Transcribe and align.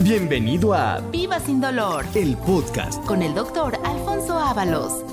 Bienvenido 0.00 0.74
a 0.74 1.00
Viva 1.10 1.40
sin 1.40 1.60
dolor 1.60 2.04
el 2.14 2.36
podcast. 2.36 3.04
con 3.04 3.22
el 3.22 3.34
doctor 3.34 3.76
Alfonso 3.84 4.38
Ábalos. 4.38 5.04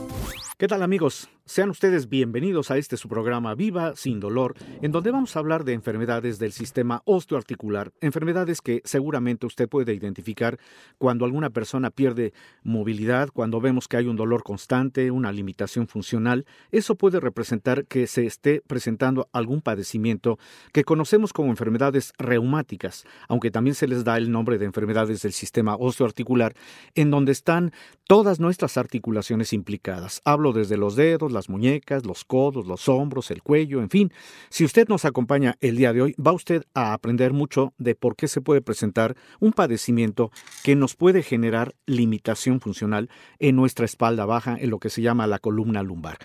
¿Qué 0.57 0.67
tal 0.67 0.83
amigos? 0.83 1.27
Sean 1.47 1.69
ustedes 1.69 2.09
bienvenidos 2.09 2.71
a 2.71 2.77
este 2.79 2.97
su 2.97 3.07
programa 3.07 3.53
Viva 3.53 3.95
sin 3.95 4.19
dolor, 4.19 4.55
en 4.81 4.91
donde 4.91 5.11
vamos 5.11 5.35
a 5.35 5.39
hablar 5.39 5.63
de 5.63 5.73
enfermedades 5.73 6.39
del 6.39 6.51
sistema 6.51 7.03
osteoarticular, 7.05 7.93
enfermedades 8.01 8.61
que 8.61 8.81
seguramente 8.83 9.45
usted 9.45 9.69
puede 9.69 9.93
identificar 9.93 10.57
cuando 10.97 11.23
alguna 11.23 11.51
persona 11.51 11.91
pierde 11.91 12.33
movilidad, 12.63 13.29
cuando 13.29 13.61
vemos 13.61 13.87
que 13.87 13.97
hay 13.97 14.07
un 14.07 14.15
dolor 14.15 14.41
constante, 14.41 15.11
una 15.11 15.31
limitación 15.31 15.87
funcional, 15.87 16.47
eso 16.71 16.95
puede 16.95 17.19
representar 17.19 17.85
que 17.85 18.07
se 18.07 18.25
esté 18.25 18.63
presentando 18.65 19.29
algún 19.31 19.61
padecimiento 19.61 20.39
que 20.73 20.83
conocemos 20.83 21.31
como 21.31 21.51
enfermedades 21.51 22.13
reumáticas, 22.17 23.05
aunque 23.27 23.51
también 23.51 23.75
se 23.75 23.87
les 23.87 24.03
da 24.03 24.17
el 24.17 24.31
nombre 24.31 24.57
de 24.57 24.65
enfermedades 24.65 25.21
del 25.21 25.33
sistema 25.33 25.75
osteoarticular, 25.75 26.55
en 26.95 27.11
donde 27.11 27.33
están 27.33 27.71
todas 28.07 28.39
nuestras 28.39 28.77
articulaciones 28.77 29.53
implicadas. 29.53 30.23
Hablo 30.25 30.51
desde 30.51 30.75
los 30.75 30.95
dedos, 30.95 31.34
las 31.35 31.49
muñecas, 31.49 32.05
los 32.05 32.25
codos, 32.25 32.65
los 32.65 32.89
hombros, 32.89 33.29
el 33.29 33.43
cuello, 33.43 33.81
en 33.81 33.91
fin. 33.91 34.11
Si 34.49 34.65
usted 34.65 34.87
nos 34.87 35.05
acompaña 35.05 35.55
el 35.61 35.77
día 35.77 35.93
de 35.93 36.01
hoy, 36.01 36.15
va 36.15 36.31
usted 36.31 36.63
a 36.73 36.93
aprender 36.93 37.33
mucho 37.33 37.73
de 37.77 37.93
por 37.93 38.15
qué 38.15 38.27
se 38.27 38.41
puede 38.41 38.61
presentar 38.61 39.15
un 39.39 39.53
padecimiento 39.53 40.31
que 40.63 40.75
nos 40.75 40.95
puede 40.95 41.21
generar 41.21 41.75
limitación 41.85 42.59
funcional 42.59 43.09
en 43.37 43.55
nuestra 43.55 43.85
espalda 43.85 44.25
baja, 44.25 44.57
en 44.59 44.71
lo 44.71 44.79
que 44.79 44.89
se 44.89 45.03
llama 45.03 45.27
la 45.27 45.37
columna 45.37 45.83
lumbar. 45.83 46.17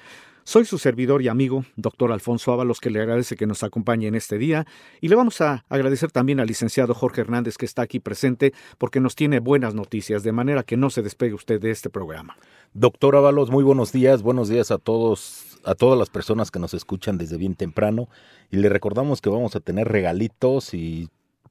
Soy 0.45 0.65
su 0.65 0.79
servidor 0.79 1.23
y 1.23 1.29
amigo, 1.29 1.65
doctor 1.77 2.13
Alfonso 2.13 2.53
Ábalos, 2.53 2.81
que 2.81 2.91
le 2.91 3.01
agradece 3.01 3.37
que 3.37 3.47
nos 3.47 3.63
acompañe 3.63 4.07
en 4.07 4.15
este 4.15 4.39
día. 4.39 4.67
Y 5.01 5.09
le 5.09 5.17
vamos 5.17 5.41
a 5.41 5.65
agradecer 5.69 6.11
también 6.11 6.41
al 6.41 6.47
licenciado 6.47 6.95
Jorge 6.95 7.21
Hernández 7.21 7.57
que 7.57 7.67
está 7.67 7.83
aquí 7.83 8.01
presente 8.01 8.53
porque 8.79 9.01
nos 9.01 9.15
tiene 9.15 9.39
buenas 9.41 9.75
noticias, 9.75 10.23
de 10.23 10.33
manera 10.33 10.63
que 10.63 10.77
no 10.77 10.91
se 10.91 11.03
despegue 11.03 11.35
usted 11.35 11.61
de 11.61 11.71
este 11.71 11.91
programa. 11.91 12.37
Doctor 12.73 13.17
Ábalos, 13.17 13.51
muy 13.51 13.65
buenos 13.65 13.93
días, 13.93 14.23
buenos 14.23 14.49
días 14.49 14.71
a 14.71 14.79
todos, 14.79 15.59
a 15.65 15.75
todas 15.75 15.99
las 15.99 16.09
personas 16.09 16.51
que 16.51 16.59
nos 16.59 16.75
escuchan 16.75 17.19
desde 17.19 17.37
bien 17.37 17.55
temprano. 17.55 18.09
Y 18.51 18.57
le 18.57 18.69
recordamos 18.69 19.21
que 19.21 19.31
vamos 19.31 19.57
a 19.57 19.61
tener 19.61 19.89
regalitos 19.89 20.75
y 20.75 21.11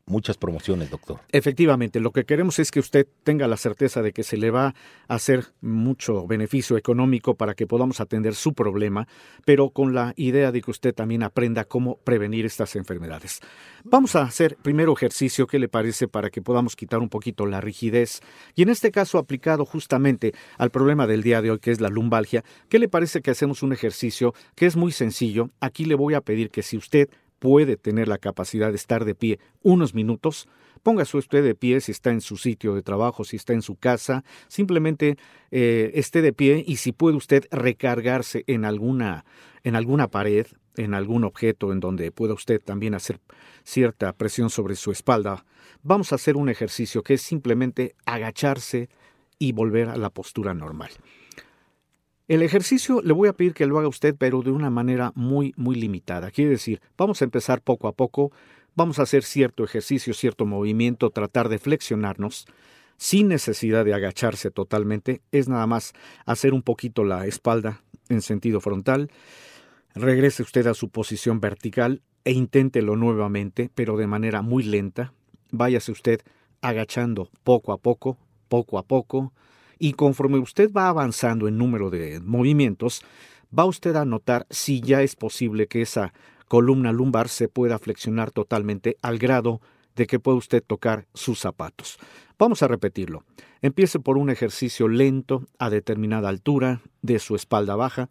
muchas 0.09 0.37
promociones, 0.37 0.89
doctor. 0.89 1.19
Efectivamente, 1.31 1.99
lo 1.99 2.11
que 2.11 2.25
queremos 2.25 2.59
es 2.59 2.71
que 2.71 2.79
usted 2.79 3.07
tenga 3.23 3.47
la 3.47 3.57
certeza 3.57 4.01
de 4.01 4.11
que 4.11 4.23
se 4.23 4.37
le 4.37 4.51
va 4.51 4.73
a 5.07 5.15
hacer 5.15 5.45
mucho 5.61 6.27
beneficio 6.27 6.77
económico 6.77 7.35
para 7.35 7.53
que 7.53 7.67
podamos 7.67 7.99
atender 8.01 8.35
su 8.35 8.53
problema, 8.53 9.07
pero 9.45 9.69
con 9.69 9.93
la 9.93 10.13
idea 10.15 10.51
de 10.51 10.61
que 10.61 10.71
usted 10.71 10.93
también 10.93 11.23
aprenda 11.23 11.65
cómo 11.65 11.97
prevenir 12.03 12.45
estas 12.45 12.75
enfermedades. 12.75 13.39
Vamos 13.83 14.15
a 14.15 14.23
hacer 14.23 14.57
primero 14.61 14.93
ejercicio, 14.93 15.47
¿qué 15.47 15.59
le 15.59 15.69
parece? 15.69 16.07
Para 16.07 16.29
que 16.29 16.41
podamos 16.41 16.75
quitar 16.75 16.99
un 16.99 17.09
poquito 17.09 17.45
la 17.45 17.61
rigidez 17.61 18.21
y 18.55 18.63
en 18.63 18.69
este 18.69 18.91
caso 18.91 19.17
aplicado 19.17 19.65
justamente 19.65 20.33
al 20.57 20.71
problema 20.71 21.07
del 21.07 21.23
día 21.23 21.41
de 21.41 21.51
hoy, 21.51 21.59
que 21.59 21.71
es 21.71 21.79
la 21.79 21.89
lumbalgia, 21.89 22.43
¿qué 22.67 22.79
le 22.79 22.89
parece 22.89 23.21
que 23.21 23.31
hacemos 23.31 23.63
un 23.63 23.73
ejercicio 23.73 24.33
que 24.55 24.65
es 24.65 24.75
muy 24.75 24.91
sencillo? 24.91 25.51
Aquí 25.59 25.85
le 25.85 25.95
voy 25.95 26.13
a 26.13 26.21
pedir 26.21 26.49
que 26.49 26.63
si 26.63 26.77
usted 26.77 27.09
puede 27.39 27.77
tener 27.77 28.07
la 28.07 28.17
capacidad 28.17 28.69
de 28.69 28.75
estar 28.75 29.05
de 29.05 29.15
pie 29.15 29.39
unos 29.63 29.93
minutos, 29.93 30.47
póngase 30.83 31.17
usted 31.17 31.43
de 31.43 31.55
pie 31.55 31.81
si 31.81 31.91
está 31.91 32.11
en 32.11 32.21
su 32.21 32.37
sitio 32.37 32.75
de 32.75 32.81
trabajo, 32.81 33.23
si 33.23 33.35
está 33.35 33.53
en 33.53 33.61
su 33.61 33.75
casa, 33.75 34.23
simplemente 34.47 35.17
eh, 35.51 35.91
esté 35.95 36.21
de 36.21 36.33
pie 36.33 36.63
y 36.65 36.77
si 36.77 36.91
puede 36.91 37.17
usted 37.17 37.45
recargarse 37.51 38.43
en 38.47 38.65
alguna, 38.65 39.25
en 39.63 39.75
alguna 39.75 40.09
pared, 40.09 40.47
en 40.75 40.93
algún 40.93 41.23
objeto 41.23 41.71
en 41.71 41.79
donde 41.79 42.11
pueda 42.11 42.33
usted 42.33 42.61
también 42.61 42.93
hacer 42.93 43.19
cierta 43.63 44.13
presión 44.13 44.49
sobre 44.49 44.75
su 44.75 44.91
espalda, 44.91 45.45
vamos 45.83 46.11
a 46.11 46.15
hacer 46.15 46.37
un 46.37 46.49
ejercicio 46.49 47.03
que 47.03 47.15
es 47.15 47.21
simplemente 47.21 47.95
agacharse 48.05 48.89
y 49.37 49.51
volver 49.51 49.89
a 49.89 49.97
la 49.97 50.09
postura 50.09 50.53
normal. 50.53 50.91
El 52.29 52.43
ejercicio 52.43 53.01
le 53.01 53.11
voy 53.11 53.27
a 53.27 53.33
pedir 53.33 53.55
que 53.55 53.65
lo 53.65 53.79
haga 53.79 53.87
usted, 53.87 54.15
pero 54.15 54.43
de 54.43 54.51
una 54.51 54.69
manera 54.69 55.11
muy, 55.15 55.51
muy 55.57 55.75
limitada. 55.75 56.29
Quiere 56.29 56.51
decir, 56.51 56.79
vamos 56.95 57.21
a 57.21 57.25
empezar 57.25 57.59
poco 57.63 57.87
a 57.87 57.91
poco, 57.91 58.31
vamos 58.75 58.99
a 58.99 59.01
hacer 59.01 59.23
cierto 59.23 59.63
ejercicio, 59.63 60.13
cierto 60.13 60.45
movimiento, 60.45 61.09
tratar 61.09 61.49
de 61.49 61.57
flexionarnos, 61.57 62.45
sin 62.97 63.29
necesidad 63.29 63.83
de 63.83 63.95
agacharse 63.95 64.51
totalmente, 64.51 65.21
es 65.31 65.49
nada 65.49 65.65
más 65.65 65.93
hacer 66.27 66.53
un 66.53 66.61
poquito 66.61 67.03
la 67.03 67.25
espalda 67.25 67.81
en 68.09 68.21
sentido 68.21 68.61
frontal, 68.61 69.09
regrese 69.95 70.43
usted 70.43 70.67
a 70.67 70.75
su 70.75 70.89
posición 70.89 71.39
vertical 71.39 72.03
e 72.25 72.33
inténtelo 72.33 72.95
nuevamente, 72.95 73.71
pero 73.73 73.97
de 73.97 74.05
manera 74.05 74.43
muy 74.43 74.61
lenta, 74.61 75.13
váyase 75.49 75.91
usted 75.91 76.21
agachando 76.61 77.31
poco 77.43 77.71
a 77.71 77.79
poco, 77.79 78.19
poco 78.49 78.77
a 78.77 78.83
poco, 78.83 79.33
y 79.79 79.93
conforme 79.93 80.37
usted 80.37 80.71
va 80.71 80.89
avanzando 80.89 81.47
en 81.47 81.57
número 81.57 81.89
de 81.89 82.19
movimientos, 82.19 83.01
va 83.57 83.65
usted 83.65 83.95
a 83.95 84.05
notar 84.05 84.45
si 84.49 84.81
ya 84.81 85.01
es 85.01 85.15
posible 85.15 85.67
que 85.67 85.81
esa 85.81 86.13
columna 86.47 86.91
lumbar 86.91 87.29
se 87.29 87.47
pueda 87.47 87.79
flexionar 87.79 88.31
totalmente 88.31 88.97
al 89.01 89.17
grado 89.17 89.61
de 89.95 90.07
que 90.07 90.19
pueda 90.19 90.37
usted 90.37 90.63
tocar 90.65 91.07
sus 91.13 91.39
zapatos. 91.39 91.97
Vamos 92.37 92.63
a 92.63 92.67
repetirlo. 92.67 93.23
Empiece 93.61 93.99
por 93.99 94.17
un 94.17 94.29
ejercicio 94.29 94.87
lento 94.87 95.45
a 95.57 95.69
determinada 95.69 96.29
altura 96.29 96.81
de 97.01 97.19
su 97.19 97.35
espalda 97.35 97.75
baja. 97.75 98.09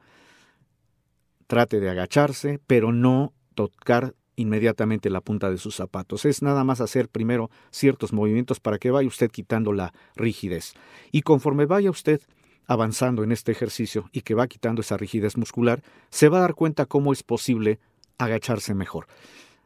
Trate 1.47 1.81
de 1.81 1.89
agacharse, 1.89 2.61
pero 2.67 2.93
no 2.93 3.33
tocar 3.55 4.15
inmediatamente 4.39 5.11
la 5.11 5.21
punta 5.21 5.51
de 5.51 5.59
sus 5.59 5.75
zapatos. 5.75 6.25
Es 6.25 6.43
nada 6.43 6.65
más 6.65 6.81
hacer 6.81 7.09
primero 7.09 7.51
ciertos 7.71 8.13
movimientos 8.13 8.61
para 8.61 8.79
que 8.79 8.91
vaya 8.91 9.09
usted 9.09 9.31
quitando 9.31 9.73
la 9.73 9.93
rigidez. 10.17 10.75
Y 11.13 11.23
conforme 11.23 11.67
vaya 11.67 11.91
usted 11.91 12.21
avanzando 12.67 13.25
en 13.25 13.33
este 13.33 13.51
ejercicio 13.53 14.09
y 14.13 14.21
que 14.21 14.35
va 14.35 14.47
quitando 14.47 14.83
esa 14.83 14.97
rigidez 14.97 15.37
muscular, 15.37 15.83
se 16.11 16.29
va 16.29 16.39
a 16.39 16.43
dar 16.43 16.55
cuenta 16.55 16.87
cómo 16.87 17.13
es 17.13 17.23
posible 17.23 17.81
agacharse 18.19 18.75
mejor. 18.75 19.07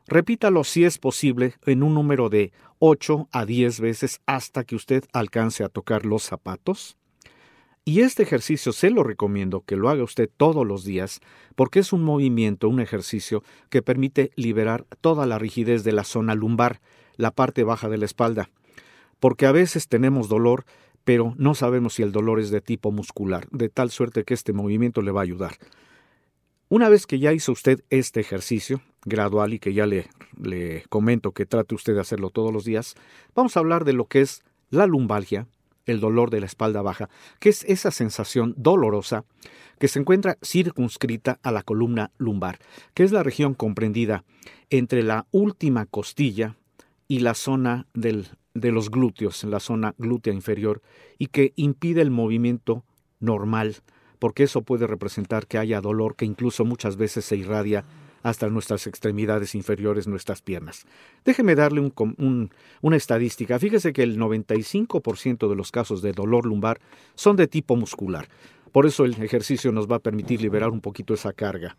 Repítalo 0.06 0.64
si 0.64 0.84
es 0.84 0.98
posible 0.98 1.54
en 1.66 1.82
un 1.82 1.94
número 1.94 2.28
de 2.28 2.52
8 2.78 3.28
a 3.30 3.44
10 3.44 3.80
veces 3.80 4.20
hasta 4.26 4.64
que 4.64 4.74
usted 4.74 5.04
alcance 5.12 5.64
a 5.64 5.68
tocar 5.68 6.06
los 6.06 6.22
zapatos. 6.22 6.96
Y 7.84 8.02
este 8.02 8.22
ejercicio 8.22 8.72
se 8.72 8.90
lo 8.90 9.02
recomiendo 9.02 9.62
que 9.62 9.74
lo 9.74 9.88
haga 9.88 10.04
usted 10.04 10.30
todos 10.36 10.64
los 10.64 10.84
días 10.84 11.20
porque 11.56 11.80
es 11.80 11.92
un 11.92 12.04
movimiento, 12.04 12.68
un 12.68 12.78
ejercicio 12.78 13.42
que 13.70 13.82
permite 13.82 14.30
liberar 14.36 14.86
toda 15.00 15.26
la 15.26 15.38
rigidez 15.38 15.82
de 15.82 15.90
la 15.90 16.04
zona 16.04 16.36
lumbar, 16.36 16.80
la 17.16 17.32
parte 17.32 17.64
baja 17.64 17.88
de 17.88 17.98
la 17.98 18.04
espalda. 18.04 18.50
Porque 19.18 19.46
a 19.46 19.52
veces 19.52 19.88
tenemos 19.88 20.28
dolor, 20.28 20.64
pero 21.02 21.34
no 21.38 21.56
sabemos 21.56 21.94
si 21.94 22.02
el 22.02 22.12
dolor 22.12 22.38
es 22.38 22.50
de 22.50 22.60
tipo 22.60 22.92
muscular, 22.92 23.48
de 23.50 23.68
tal 23.68 23.90
suerte 23.90 24.22
que 24.22 24.34
este 24.34 24.52
movimiento 24.52 25.02
le 25.02 25.10
va 25.10 25.20
a 25.20 25.24
ayudar. 25.24 25.56
Una 26.68 26.88
vez 26.88 27.06
que 27.06 27.18
ya 27.18 27.32
hizo 27.32 27.50
usted 27.50 27.82
este 27.90 28.20
ejercicio 28.20 28.80
gradual 29.04 29.54
y 29.54 29.58
que 29.58 29.74
ya 29.74 29.86
le, 29.86 30.06
le 30.40 30.84
comento 30.88 31.32
que 31.32 31.46
trate 31.46 31.74
usted 31.74 31.94
de 31.94 32.00
hacerlo 32.00 32.30
todos 32.30 32.52
los 32.52 32.64
días, 32.64 32.94
vamos 33.34 33.56
a 33.56 33.60
hablar 33.60 33.84
de 33.84 33.92
lo 33.92 34.06
que 34.06 34.20
es 34.20 34.42
la 34.70 34.86
lumbalgia, 34.86 35.48
el 35.86 36.00
dolor 36.00 36.30
de 36.30 36.40
la 36.40 36.46
espalda 36.46 36.82
baja, 36.82 37.08
que 37.38 37.48
es 37.48 37.64
esa 37.64 37.90
sensación 37.90 38.54
dolorosa 38.56 39.24
que 39.78 39.88
se 39.88 39.98
encuentra 39.98 40.38
circunscrita 40.42 41.40
a 41.42 41.50
la 41.50 41.62
columna 41.62 42.10
lumbar, 42.18 42.58
que 42.94 43.02
es 43.02 43.12
la 43.12 43.22
región 43.22 43.54
comprendida 43.54 44.24
entre 44.70 45.02
la 45.02 45.26
última 45.32 45.86
costilla 45.86 46.56
y 47.08 47.18
la 47.18 47.34
zona 47.34 47.86
del, 47.94 48.28
de 48.54 48.70
los 48.72 48.90
glúteos, 48.90 49.42
la 49.44 49.60
zona 49.60 49.94
glútea 49.98 50.32
inferior, 50.32 50.82
y 51.18 51.26
que 51.26 51.52
impide 51.56 52.00
el 52.00 52.10
movimiento 52.10 52.84
normal, 53.18 53.76
porque 54.18 54.44
eso 54.44 54.62
puede 54.62 54.86
representar 54.86 55.46
que 55.46 55.58
haya 55.58 55.80
dolor 55.80 56.14
que 56.14 56.24
incluso 56.24 56.64
muchas 56.64 56.96
veces 56.96 57.24
se 57.24 57.36
irradia 57.36 57.84
hasta 58.22 58.48
nuestras 58.48 58.86
extremidades 58.86 59.54
inferiores, 59.54 60.06
nuestras 60.06 60.42
piernas. 60.42 60.86
Déjeme 61.24 61.54
darle 61.54 61.80
un, 61.80 61.92
un, 62.18 62.50
una 62.80 62.96
estadística. 62.96 63.58
Fíjese 63.58 63.92
que 63.92 64.02
el 64.02 64.18
95% 64.18 65.48
de 65.48 65.56
los 65.56 65.72
casos 65.72 66.02
de 66.02 66.12
dolor 66.12 66.46
lumbar 66.46 66.80
son 67.14 67.36
de 67.36 67.46
tipo 67.46 67.76
muscular. 67.76 68.28
Por 68.72 68.86
eso 68.86 69.04
el 69.04 69.22
ejercicio 69.22 69.70
nos 69.72 69.90
va 69.90 69.96
a 69.96 70.00
permitir 70.00 70.40
liberar 70.40 70.70
un 70.70 70.80
poquito 70.80 71.14
esa 71.14 71.32
carga. 71.32 71.76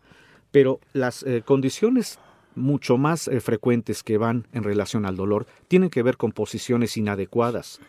Pero 0.50 0.80
las 0.92 1.24
eh, 1.24 1.42
condiciones 1.44 2.18
mucho 2.54 2.96
más 2.98 3.28
eh, 3.28 3.40
frecuentes 3.40 4.02
que 4.02 4.18
van 4.18 4.46
en 4.52 4.62
relación 4.62 5.06
al 5.06 5.16
dolor 5.16 5.46
tienen 5.66 5.90
que 5.90 6.02
ver 6.02 6.16
con 6.16 6.32
posiciones 6.32 6.96
inadecuadas. 6.96 7.80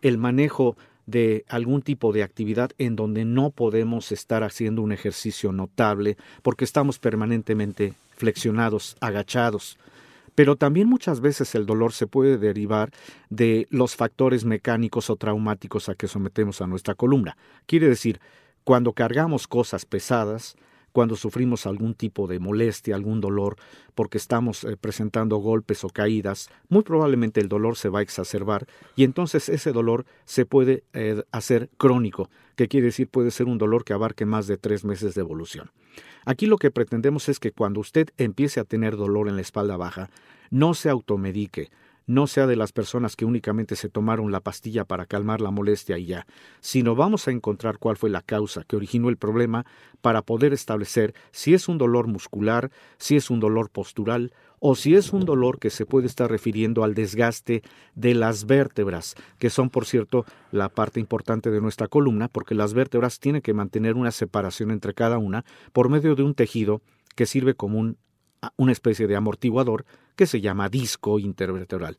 El 0.00 0.18
manejo 0.18 0.76
de 1.06 1.44
algún 1.48 1.82
tipo 1.82 2.12
de 2.12 2.22
actividad 2.22 2.70
en 2.78 2.96
donde 2.96 3.24
no 3.24 3.50
podemos 3.50 4.12
estar 4.12 4.42
haciendo 4.44 4.82
un 4.82 4.92
ejercicio 4.92 5.52
notable 5.52 6.16
porque 6.42 6.64
estamos 6.64 6.98
permanentemente 6.98 7.94
flexionados, 8.16 8.96
agachados. 9.00 9.78
Pero 10.34 10.56
también 10.56 10.88
muchas 10.88 11.20
veces 11.20 11.54
el 11.54 11.66
dolor 11.66 11.92
se 11.92 12.06
puede 12.06 12.38
derivar 12.38 12.90
de 13.28 13.66
los 13.70 13.96
factores 13.96 14.44
mecánicos 14.44 15.10
o 15.10 15.16
traumáticos 15.16 15.88
a 15.88 15.94
que 15.94 16.08
sometemos 16.08 16.62
a 16.62 16.66
nuestra 16.66 16.94
columna. 16.94 17.36
Quiere 17.66 17.88
decir, 17.88 18.20
cuando 18.64 18.92
cargamos 18.92 19.46
cosas 19.46 19.84
pesadas, 19.84 20.56
cuando 20.92 21.16
sufrimos 21.16 21.66
algún 21.66 21.94
tipo 21.94 22.26
de 22.26 22.38
molestia, 22.38 22.94
algún 22.94 23.20
dolor, 23.20 23.56
porque 23.94 24.18
estamos 24.18 24.64
eh, 24.64 24.76
presentando 24.76 25.38
golpes 25.38 25.84
o 25.84 25.88
caídas, 25.88 26.48
muy 26.68 26.82
probablemente 26.82 27.40
el 27.40 27.48
dolor 27.48 27.76
se 27.76 27.88
va 27.88 28.00
a 28.00 28.02
exacerbar 28.02 28.66
y 28.94 29.04
entonces 29.04 29.48
ese 29.48 29.72
dolor 29.72 30.04
se 30.24 30.46
puede 30.46 30.84
eh, 30.92 31.22
hacer 31.32 31.70
crónico, 31.76 32.30
que 32.56 32.68
quiere 32.68 32.86
decir 32.86 33.08
puede 33.08 33.30
ser 33.30 33.46
un 33.46 33.58
dolor 33.58 33.84
que 33.84 33.92
abarque 33.92 34.26
más 34.26 34.46
de 34.46 34.58
tres 34.58 34.84
meses 34.84 35.14
de 35.14 35.20
evolución. 35.22 35.70
Aquí 36.24 36.46
lo 36.46 36.58
que 36.58 36.70
pretendemos 36.70 37.28
es 37.28 37.40
que 37.40 37.52
cuando 37.52 37.80
usted 37.80 38.10
empiece 38.16 38.60
a 38.60 38.64
tener 38.64 38.96
dolor 38.96 39.28
en 39.28 39.36
la 39.36 39.42
espalda 39.42 39.76
baja, 39.76 40.10
no 40.50 40.74
se 40.74 40.88
automedique, 40.88 41.70
no 42.06 42.26
sea 42.26 42.46
de 42.46 42.56
las 42.56 42.72
personas 42.72 43.16
que 43.16 43.24
únicamente 43.24 43.76
se 43.76 43.88
tomaron 43.88 44.32
la 44.32 44.40
pastilla 44.40 44.84
para 44.84 45.06
calmar 45.06 45.40
la 45.40 45.50
molestia 45.50 45.98
y 45.98 46.06
ya, 46.06 46.26
sino 46.60 46.94
vamos 46.94 47.28
a 47.28 47.30
encontrar 47.30 47.78
cuál 47.78 47.96
fue 47.96 48.10
la 48.10 48.22
causa 48.22 48.64
que 48.64 48.76
originó 48.76 49.08
el 49.08 49.16
problema 49.16 49.64
para 50.00 50.22
poder 50.22 50.52
establecer 50.52 51.14
si 51.30 51.54
es 51.54 51.68
un 51.68 51.78
dolor 51.78 52.06
muscular, 52.06 52.70
si 52.98 53.16
es 53.16 53.30
un 53.30 53.40
dolor 53.40 53.70
postural 53.70 54.32
o 54.64 54.76
si 54.76 54.94
es 54.94 55.12
un 55.12 55.24
dolor 55.24 55.58
que 55.58 55.70
se 55.70 55.86
puede 55.86 56.06
estar 56.06 56.30
refiriendo 56.30 56.84
al 56.84 56.94
desgaste 56.94 57.62
de 57.96 58.14
las 58.14 58.46
vértebras, 58.46 59.16
que 59.38 59.50
son, 59.50 59.70
por 59.70 59.86
cierto, 59.86 60.24
la 60.52 60.68
parte 60.68 61.00
importante 61.00 61.50
de 61.50 61.60
nuestra 61.60 61.88
columna, 61.88 62.28
porque 62.28 62.54
las 62.54 62.72
vértebras 62.72 63.18
tienen 63.18 63.42
que 63.42 63.54
mantener 63.54 63.96
una 63.96 64.12
separación 64.12 64.70
entre 64.70 64.94
cada 64.94 65.18
una 65.18 65.44
por 65.72 65.88
medio 65.88 66.14
de 66.14 66.22
un 66.22 66.34
tejido 66.34 66.80
que 67.16 67.26
sirve 67.26 67.54
como 67.54 67.80
un 67.80 67.98
una 68.56 68.72
especie 68.72 69.06
de 69.06 69.16
amortiguador 69.16 69.84
que 70.16 70.26
se 70.26 70.40
llama 70.40 70.68
disco 70.68 71.18
intervertebral. 71.18 71.96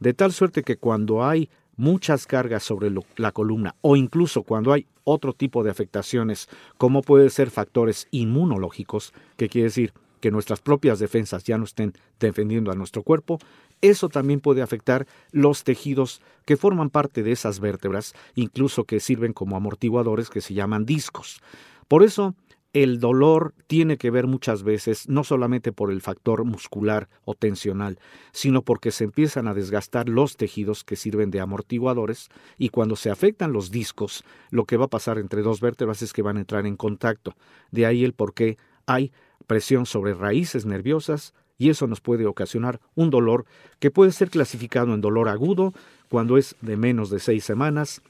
De 0.00 0.14
tal 0.14 0.32
suerte 0.32 0.62
que 0.62 0.76
cuando 0.76 1.24
hay 1.24 1.48
muchas 1.76 2.26
cargas 2.26 2.62
sobre 2.62 2.90
la 3.16 3.32
columna 3.32 3.74
o 3.82 3.96
incluso 3.96 4.42
cuando 4.42 4.72
hay 4.72 4.86
otro 5.04 5.32
tipo 5.32 5.62
de 5.62 5.70
afectaciones, 5.70 6.48
como 6.78 7.02
pueden 7.02 7.30
ser 7.30 7.50
factores 7.50 8.08
inmunológicos, 8.10 9.12
que 9.36 9.48
quiere 9.48 9.66
decir 9.66 9.92
que 10.20 10.30
nuestras 10.30 10.60
propias 10.60 10.98
defensas 10.98 11.44
ya 11.44 11.58
no 11.58 11.64
estén 11.64 11.92
defendiendo 12.18 12.72
a 12.72 12.74
nuestro 12.74 13.02
cuerpo, 13.02 13.38
eso 13.82 14.08
también 14.08 14.40
puede 14.40 14.62
afectar 14.62 15.06
los 15.30 15.64
tejidos 15.64 16.22
que 16.44 16.56
forman 16.56 16.90
parte 16.90 17.22
de 17.22 17.32
esas 17.32 17.60
vértebras, 17.60 18.14
incluso 18.34 18.84
que 18.84 19.00
sirven 19.00 19.32
como 19.32 19.56
amortiguadores 19.56 20.30
que 20.30 20.40
se 20.40 20.54
llaman 20.54 20.86
discos. 20.86 21.40
Por 21.86 22.02
eso, 22.02 22.34
el 22.82 23.00
dolor 23.00 23.54
tiene 23.68 23.96
que 23.96 24.10
ver 24.10 24.26
muchas 24.26 24.62
veces 24.62 25.08
no 25.08 25.24
solamente 25.24 25.72
por 25.72 25.90
el 25.90 26.02
factor 26.02 26.44
muscular 26.44 27.08
o 27.24 27.34
tensional, 27.34 27.98
sino 28.32 28.60
porque 28.60 28.90
se 28.90 29.04
empiezan 29.04 29.48
a 29.48 29.54
desgastar 29.54 30.10
los 30.10 30.36
tejidos 30.36 30.84
que 30.84 30.94
sirven 30.94 31.30
de 31.30 31.40
amortiguadores 31.40 32.28
y 32.58 32.68
cuando 32.68 32.94
se 32.94 33.08
afectan 33.08 33.54
los 33.54 33.70
discos, 33.70 34.24
lo 34.50 34.66
que 34.66 34.76
va 34.76 34.84
a 34.84 34.90
pasar 34.90 35.16
entre 35.16 35.40
dos 35.40 35.62
vértebras 35.62 36.02
es 36.02 36.12
que 36.12 36.20
van 36.20 36.36
a 36.36 36.40
entrar 36.40 36.66
en 36.66 36.76
contacto. 36.76 37.34
De 37.70 37.86
ahí 37.86 38.04
el 38.04 38.12
por 38.12 38.34
qué 38.34 38.58
hay 38.84 39.10
presión 39.46 39.86
sobre 39.86 40.12
raíces 40.12 40.66
nerviosas 40.66 41.32
y 41.56 41.70
eso 41.70 41.86
nos 41.86 42.02
puede 42.02 42.26
ocasionar 42.26 42.82
un 42.94 43.08
dolor 43.08 43.46
que 43.78 43.90
puede 43.90 44.12
ser 44.12 44.28
clasificado 44.28 44.92
en 44.92 45.00
dolor 45.00 45.30
agudo 45.30 45.72
cuando 46.10 46.36
es 46.36 46.56
de 46.60 46.76
menos 46.76 47.08
de 47.08 47.20
seis 47.20 47.42
semanas, 47.42 48.02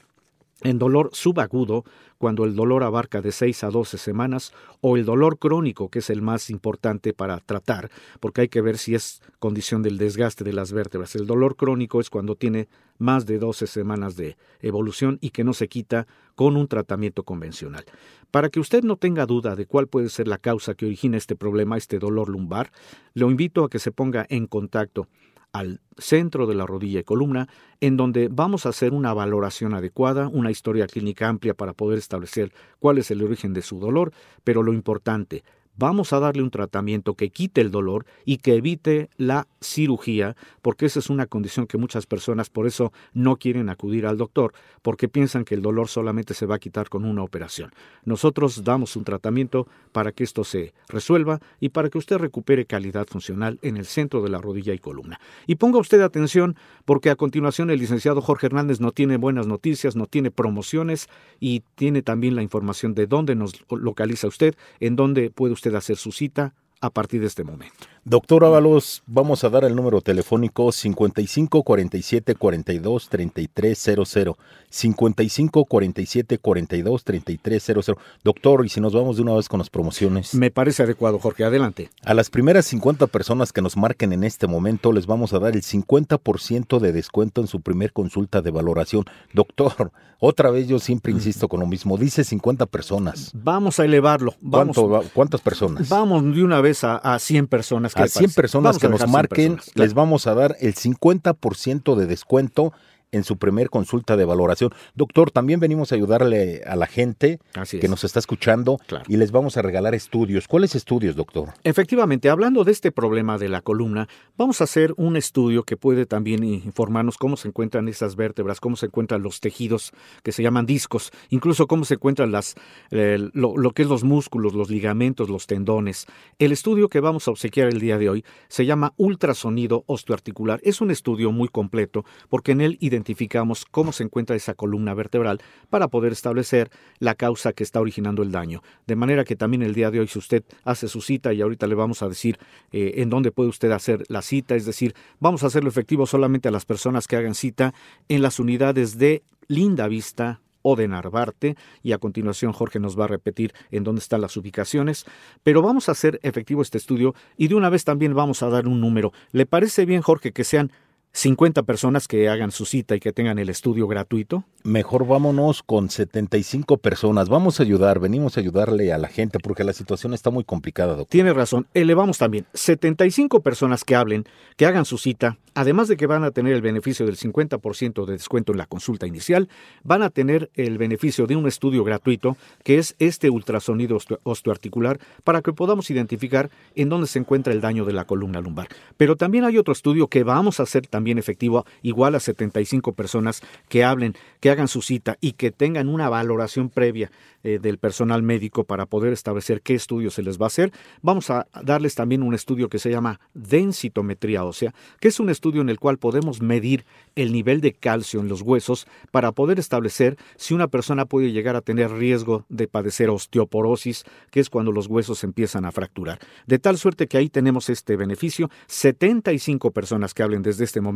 en 0.63 0.79
dolor 0.79 1.11
subagudo, 1.13 1.83
cuando 2.17 2.43
el 2.43 2.55
dolor 2.55 2.83
abarca 2.83 3.21
de 3.21 3.31
6 3.31 3.63
a 3.63 3.69
12 3.69 3.97
semanas, 3.97 4.53
o 4.81 4.97
el 4.97 5.05
dolor 5.05 5.37
crónico, 5.37 5.89
que 5.89 5.99
es 5.99 6.09
el 6.09 6.21
más 6.21 6.49
importante 6.49 7.13
para 7.13 7.39
tratar, 7.39 7.91
porque 8.19 8.41
hay 8.41 8.49
que 8.49 8.61
ver 8.61 8.77
si 8.77 8.95
es 8.95 9.21
condición 9.39 9.83
del 9.83 9.97
desgaste 9.97 10.43
de 10.43 10.53
las 10.53 10.73
vértebras. 10.73 11.15
El 11.15 11.27
dolor 11.27 11.55
crónico 11.55 12.01
es 12.01 12.09
cuando 12.09 12.35
tiene 12.35 12.67
más 12.97 13.27
de 13.27 13.37
12 13.37 13.67
semanas 13.67 14.15
de 14.15 14.35
evolución 14.61 15.19
y 15.21 15.29
que 15.29 15.43
no 15.43 15.53
se 15.53 15.67
quita 15.67 16.07
con 16.33 16.57
un 16.57 16.67
tratamiento 16.67 17.23
convencional. 17.23 17.85
Para 18.31 18.49
que 18.49 18.59
usted 18.59 18.83
no 18.83 18.97
tenga 18.97 19.27
duda 19.27 19.55
de 19.55 19.67
cuál 19.67 19.87
puede 19.87 20.09
ser 20.09 20.27
la 20.27 20.39
causa 20.39 20.73
que 20.73 20.85
origina 20.85 21.17
este 21.17 21.35
problema, 21.35 21.77
este 21.77 21.99
dolor 21.99 22.29
lumbar, 22.29 22.71
lo 23.13 23.29
invito 23.29 23.63
a 23.63 23.69
que 23.69 23.79
se 23.79 23.91
ponga 23.91 24.25
en 24.29 24.47
contacto 24.47 25.07
al 25.53 25.81
centro 25.97 26.45
de 26.45 26.55
la 26.55 26.65
rodilla 26.65 26.99
y 26.99 27.03
columna, 27.03 27.47
en 27.81 27.97
donde 27.97 28.27
vamos 28.29 28.65
a 28.65 28.69
hacer 28.69 28.93
una 28.93 29.13
valoración 29.13 29.73
adecuada, 29.73 30.27
una 30.27 30.51
historia 30.51 30.87
clínica 30.87 31.27
amplia 31.27 31.53
para 31.53 31.73
poder 31.73 31.97
establecer 31.97 32.53
cuál 32.79 32.97
es 32.97 33.11
el 33.11 33.23
origen 33.23 33.53
de 33.53 33.61
su 33.61 33.79
dolor, 33.79 34.11
pero 34.43 34.63
lo 34.63 34.73
importante, 34.73 35.43
vamos 35.77 36.11
a 36.13 36.19
darle 36.19 36.43
un 36.43 36.51
tratamiento 36.51 37.13
que 37.13 37.29
quite 37.29 37.61
el 37.61 37.71
dolor 37.71 38.05
y 38.25 38.37
que 38.37 38.55
evite 38.55 39.09
la 39.17 39.47
cirugía, 39.61 40.35
porque 40.61 40.85
esa 40.85 40.99
es 40.99 41.09
una 41.09 41.27
condición 41.27 41.67
que 41.67 41.77
muchas 41.77 42.05
personas 42.05 42.49
por 42.49 42.67
eso 42.67 42.91
no 43.13 43.37
quieren 43.37 43.69
acudir 43.69 44.05
al 44.05 44.17
doctor, 44.17 44.53
porque 44.81 45.07
piensan 45.07 45.45
que 45.45 45.55
el 45.55 45.61
dolor 45.61 45.87
solamente 45.87 46.33
se 46.33 46.45
va 46.45 46.55
a 46.55 46.59
quitar 46.59 46.89
con 46.89 47.05
una 47.05 47.23
operación. 47.23 47.71
Nosotros 48.03 48.63
damos 48.63 48.95
un 48.95 49.03
tratamiento 49.03 49.67
para 49.91 50.11
que 50.11 50.23
esto 50.23 50.43
se 50.43 50.73
resuelva 50.89 51.39
y 51.59 51.69
para 51.69 51.89
que 51.89 51.97
usted 51.97 52.17
recupere 52.17 52.65
calidad 52.65 53.07
funcional 53.07 53.59
en 53.61 53.77
el 53.77 53.85
centro 53.85 54.21
de 54.21 54.29
la 54.29 54.41
rodilla 54.41 54.73
y 54.73 54.79
columna. 54.79 55.19
Y 55.45 55.55
ponga 55.55 55.79
usted 55.79 56.01
atención, 56.01 56.55
porque 56.85 57.09
a 57.09 57.15
continuación 57.15 57.69
el 57.69 57.79
licenciado 57.79 58.21
Jorge 58.21 58.47
Hernández 58.47 58.79
no 58.79 58.91
tiene 58.91 59.17
buenas 59.17 59.47
noticias, 59.47 59.95
no 59.95 60.07
tiene 60.07 60.31
promociones 60.31 61.09
y 61.39 61.63
tiene 61.75 62.01
también 62.01 62.35
la 62.35 62.43
información 62.43 62.93
de 62.93 63.07
dónde 63.07 63.35
nos 63.35 63.53
localiza 63.69 64.27
usted, 64.27 64.55
en 64.79 64.95
dónde 64.95 65.29
puede 65.29 65.53
usted 65.53 65.66
hacer 65.75 65.97
su 65.97 66.11
cita 66.11 66.53
a 66.79 66.89
partir 66.91 67.21
de 67.21 67.27
este 67.27 67.43
momento. 67.43 67.87
Doctor 68.09 68.45
Ábalos, 68.45 69.03
vamos 69.05 69.43
a 69.43 69.49
dar 69.49 69.65
el 69.65 69.75
número 69.75 69.99
telefónico 69.99 70.71
55 70.71 71.61
47 71.61 72.35
42 72.35 73.09
33 73.09 73.77
00. 74.05 74.37
55 74.69 75.65
47 75.65 76.37
42 76.37 77.03
33 77.03 77.63
00. 77.63 77.97
Doctor, 78.23 78.65
y 78.65 78.69
si 78.69 78.79
nos 78.79 78.93
vamos 78.93 79.17
de 79.17 79.23
una 79.23 79.33
vez 79.33 79.49
con 79.49 79.57
las 79.57 79.69
promociones. 79.69 80.33
Me 80.35 80.51
parece 80.51 80.83
adecuado, 80.83 81.19
Jorge, 81.19 81.43
adelante. 81.43 81.89
A 82.05 82.13
las 82.13 82.29
primeras 82.29 82.65
50 82.67 83.07
personas 83.07 83.51
que 83.51 83.61
nos 83.61 83.75
marquen 83.75 84.13
en 84.13 84.23
este 84.23 84.47
momento 84.47 84.93
les 84.93 85.05
vamos 85.05 85.33
a 85.33 85.39
dar 85.39 85.55
el 85.55 85.63
50% 85.63 86.79
de 86.79 86.93
descuento 86.93 87.41
en 87.41 87.47
su 87.47 87.59
primer 87.59 87.91
consulta 87.91 88.41
de 88.41 88.51
valoración. 88.51 89.03
Doctor, 89.33 89.91
otra 90.19 90.49
vez 90.49 90.67
yo 90.67 90.79
siempre 90.79 91.11
insisto 91.11 91.47
con 91.47 91.59
lo 91.59 91.67
mismo, 91.67 91.97
dice 91.97 92.23
50 92.23 92.65
personas. 92.67 93.31
Vamos 93.35 93.79
a 93.79 93.85
elevarlo. 93.85 94.33
Vamos, 94.41 94.77
¿Cuántas 95.13 95.41
personas? 95.41 95.89
Vamos 95.89 96.23
de 96.33 96.43
una 96.43 96.59
vez 96.59 96.83
a, 96.83 96.95
a 96.97 97.19
100 97.19 97.47
personas 97.47 97.93
a 97.97 98.07
100 98.07 98.31
personas 98.33 98.77
que 98.77 98.89
nos 98.89 99.07
marquen, 99.07 99.59
les 99.75 99.93
vamos 99.93 100.27
a 100.27 100.33
dar 100.33 100.55
el 100.59 100.75
50% 100.75 101.95
de 101.95 102.05
descuento 102.05 102.73
en 103.11 103.23
su 103.23 103.37
primer 103.37 103.69
consulta 103.69 104.17
de 104.17 104.25
valoración. 104.25 104.71
Doctor, 104.95 105.31
también 105.31 105.59
venimos 105.59 105.91
a 105.91 105.95
ayudarle 105.95 106.61
a 106.65 106.75
la 106.75 106.87
gente 106.87 107.39
que 107.69 107.87
nos 107.87 108.03
está 108.03 108.19
escuchando 108.19 108.79
y 109.07 109.17
les 109.17 109.31
vamos 109.31 109.57
a 109.57 109.61
regalar 109.61 109.95
estudios. 109.95 110.47
¿Cuáles 110.47 110.75
estudios, 110.75 111.15
doctor? 111.15 111.53
Efectivamente, 111.63 112.29
hablando 112.29 112.63
de 112.63 112.71
este 112.71 112.91
problema 112.91 113.37
de 113.37 113.49
la 113.49 113.61
columna, 113.61 114.07
vamos 114.37 114.61
a 114.61 114.65
hacer 114.65 114.93
un 114.97 115.15
estudio 115.15 115.63
que 115.63 115.77
puede 115.77 116.05
también 116.05 116.43
informarnos 116.43 117.17
cómo 117.17 117.37
se 117.37 117.47
encuentran 117.47 117.87
esas 117.87 118.15
vértebras, 118.15 118.59
cómo 118.59 118.75
se 118.75 118.87
encuentran 118.87 119.23
los 119.23 119.39
tejidos 119.39 119.93
que 120.23 120.31
se 120.31 120.43
llaman 120.43 120.65
discos, 120.65 121.11
incluso 121.29 121.67
cómo 121.67 121.85
se 121.85 121.95
encuentran 121.95 122.31
las, 122.31 122.55
eh, 122.91 123.17
lo, 123.33 123.57
lo 123.57 123.71
que 123.71 123.83
es 123.83 123.87
los 123.87 124.03
músculos, 124.03 124.53
los 124.53 124.69
ligamentos, 124.69 125.29
los 125.29 125.47
tendones. 125.47 126.07
El 126.39 126.51
estudio 126.51 126.89
que 126.89 126.99
vamos 126.99 127.27
a 127.27 127.31
obsequiar 127.31 127.67
el 127.69 127.79
día 127.79 127.97
de 127.97 128.09
hoy 128.09 128.25
se 128.49 128.65
llama 128.65 128.93
ultrasonido 128.97 129.83
osteoarticular. 129.87 130.59
Es 130.63 130.81
un 130.81 130.91
estudio 130.91 131.31
muy 131.31 131.47
completo 131.47 132.05
porque 132.29 132.51
en 132.51 132.61
él 132.61 132.77
identificamos 132.81 132.96
identificamos 132.97 133.65
cómo 133.65 133.91
se 133.93 134.03
encuentra 134.03 134.35
esa 134.35 134.53
columna 134.53 134.93
vertebral 134.93 135.39
para 135.69 135.87
poder 135.87 136.11
establecer 136.11 136.69
la 136.99 137.15
causa 137.15 137.53
que 137.53 137.63
está 137.63 137.79
originando 137.79 138.23
el 138.23 138.31
daño. 138.31 138.61
De 138.85 138.95
manera 138.95 139.23
que 139.23 139.35
también 139.35 139.63
el 139.63 139.73
día 139.73 139.91
de 139.91 140.01
hoy, 140.01 140.07
si 140.07 140.19
usted 140.19 140.43
hace 140.65 140.87
su 140.87 141.01
cita, 141.01 141.33
y 141.33 141.41
ahorita 141.41 141.67
le 141.67 141.75
vamos 141.75 142.01
a 142.01 142.09
decir 142.09 142.37
eh, 142.71 142.95
en 142.97 143.09
dónde 143.09 143.31
puede 143.31 143.49
usted 143.49 143.71
hacer 143.71 144.03
la 144.09 144.21
cita, 144.21 144.55
es 144.55 144.65
decir, 144.65 144.93
vamos 145.19 145.43
a 145.43 145.47
hacerlo 145.47 145.69
efectivo 145.69 146.05
solamente 146.05 146.49
a 146.49 146.51
las 146.51 146.65
personas 146.65 147.07
que 147.07 147.15
hagan 147.15 147.35
cita 147.35 147.73
en 148.09 148.21
las 148.21 148.39
unidades 148.39 148.97
de 148.97 149.23
Linda 149.47 149.87
Vista, 149.87 150.41
o 150.69 150.75
de 150.75 150.87
Narvarte, 150.87 151.55
y 151.81 151.93
a 151.93 151.97
continuación 151.97 152.51
Jorge 152.51 152.79
nos 152.79 152.99
va 152.99 153.05
a 153.05 153.07
repetir 153.07 153.53
en 153.71 153.85
dónde 153.85 153.99
están 153.99 154.19
las 154.19 154.35
ubicaciones, 154.35 155.05
pero 155.41 155.61
vamos 155.61 155.87
a 155.87 155.93
hacer 155.93 156.19
efectivo 156.23 156.61
este 156.61 156.77
estudio 156.77 157.15
y 157.37 157.47
de 157.47 157.55
una 157.55 157.69
vez 157.69 157.85
también 157.85 158.13
vamos 158.13 158.43
a 158.43 158.49
dar 158.49 158.67
un 158.67 158.81
número. 158.81 159.13
¿Le 159.31 159.45
parece 159.45 159.85
bien, 159.85 160.01
Jorge, 160.01 160.33
que 160.33 160.43
sean 160.43 160.73
50 161.17 161.63
personas 161.63 162.07
que 162.07 162.29
hagan 162.29 162.51
su 162.51 162.65
cita 162.65 162.95
y 162.95 162.99
que 162.99 163.11
tengan 163.11 163.39
el 163.39 163.49
estudio 163.49 163.87
gratuito? 163.87 164.43
Mejor 164.63 165.07
vámonos 165.07 165.63
con 165.63 165.89
75 165.89 166.77
personas. 166.77 167.27
Vamos 167.27 167.59
a 167.59 167.63
ayudar, 167.63 167.99
venimos 167.99 168.37
a 168.37 168.41
ayudarle 168.41 168.93
a 168.93 168.99
la 168.99 169.07
gente 169.07 169.39
porque 169.39 169.63
la 169.63 169.73
situación 169.73 170.13
está 170.13 170.29
muy 170.29 170.43
complicada, 170.43 170.89
doctor. 170.89 171.07
Tiene 171.07 171.33
razón. 171.33 171.65
Elevamos 171.73 172.19
también 172.19 172.45
75 172.53 173.39
personas 173.41 173.83
que 173.83 173.95
hablen, 173.95 174.25
que 174.57 174.67
hagan 174.67 174.85
su 174.85 174.99
cita, 174.99 175.37
además 175.55 175.87
de 175.87 175.97
que 175.97 176.05
van 176.05 176.23
a 176.23 176.29
tener 176.29 176.53
el 176.53 176.61
beneficio 176.61 177.07
del 177.07 177.17
50% 177.17 178.05
de 178.05 178.11
descuento 178.11 178.51
en 178.51 178.59
la 178.59 178.67
consulta 178.67 179.07
inicial, 179.07 179.49
van 179.83 180.03
a 180.03 180.11
tener 180.11 180.51
el 180.53 180.77
beneficio 180.77 181.25
de 181.25 181.35
un 181.35 181.47
estudio 181.47 181.83
gratuito, 181.83 182.37
que 182.63 182.77
es 182.77 182.95
este 182.99 183.31
ultrasonido 183.31 183.97
osteoarticular, 184.21 184.99
para 185.23 185.41
que 185.41 185.53
podamos 185.53 185.89
identificar 185.89 186.51
en 186.75 186.89
dónde 186.89 187.07
se 187.07 187.17
encuentra 187.17 187.53
el 187.53 187.61
daño 187.61 187.85
de 187.85 187.93
la 187.93 188.05
columna 188.05 188.39
lumbar. 188.39 188.67
Pero 188.97 189.15
también 189.15 189.45
hay 189.45 189.57
otro 189.57 189.71
estudio 189.71 190.09
que 190.09 190.23
vamos 190.23 190.59
a 190.59 190.63
hacer 190.63 190.85
también 190.85 191.06
también 191.07 191.17
efectivo 191.19 191.65
igual 191.83 192.15
a 192.15 192.19
75 192.19 192.91
personas 192.93 193.41
que 193.69 193.85
hablen, 193.85 194.13
que 194.41 194.49
hagan 194.49 194.67
su 194.67 194.81
cita 194.81 195.17
y 195.21 195.33
que 195.33 195.51
tengan 195.51 195.87
una 195.87 196.09
valoración 196.09 196.69
previa 196.69 197.11
eh, 197.43 197.59
del 197.61 197.77
personal 197.77 198.23
médico 198.23 198.65
para 198.65 198.85
poder 198.85 199.13
establecer 199.13 199.61
qué 199.61 199.73
estudio 199.73 200.11
se 200.11 200.21
les 200.21 200.37
va 200.37 200.45
a 200.45 200.47
hacer. 200.47 200.73
Vamos 201.01 201.29
a 201.29 201.47
darles 201.63 201.95
también 201.95 202.23
un 202.23 202.33
estudio 202.33 202.67
que 202.67 202.79
se 202.79 202.89
llama 202.89 203.21
densitometría 203.33 204.43
ósea, 204.43 204.73
que 204.99 205.07
es 205.07 205.19
un 205.21 205.29
estudio 205.29 205.61
en 205.61 205.69
el 205.69 205.79
cual 205.79 205.97
podemos 205.97 206.41
medir 206.41 206.83
el 207.15 207.31
nivel 207.31 207.61
de 207.61 207.71
calcio 207.71 208.19
en 208.19 208.27
los 208.27 208.41
huesos 208.41 208.85
para 209.11 209.31
poder 209.31 209.59
establecer 209.59 210.17
si 210.35 210.55
una 210.55 210.67
persona 210.67 211.05
puede 211.05 211.31
llegar 211.31 211.55
a 211.55 211.61
tener 211.61 211.91
riesgo 211.91 212.45
de 212.49 212.67
padecer 212.67 213.09
osteoporosis, 213.09 214.03
que 214.29 214.41
es 214.41 214.49
cuando 214.49 214.73
los 214.73 214.87
huesos 214.87 215.23
empiezan 215.23 215.63
a 215.63 215.71
fracturar. 215.71 216.19
De 216.47 216.59
tal 216.59 216.77
suerte 216.77 217.07
que 217.07 217.17
ahí 217.17 217.29
tenemos 217.29 217.69
este 217.69 217.95
beneficio. 217.95 218.49
75 218.67 219.71
personas 219.71 220.13
que 220.13 220.23
hablen 220.23 220.41
desde 220.41 220.63
este 220.63 220.81
momento, 220.81 220.86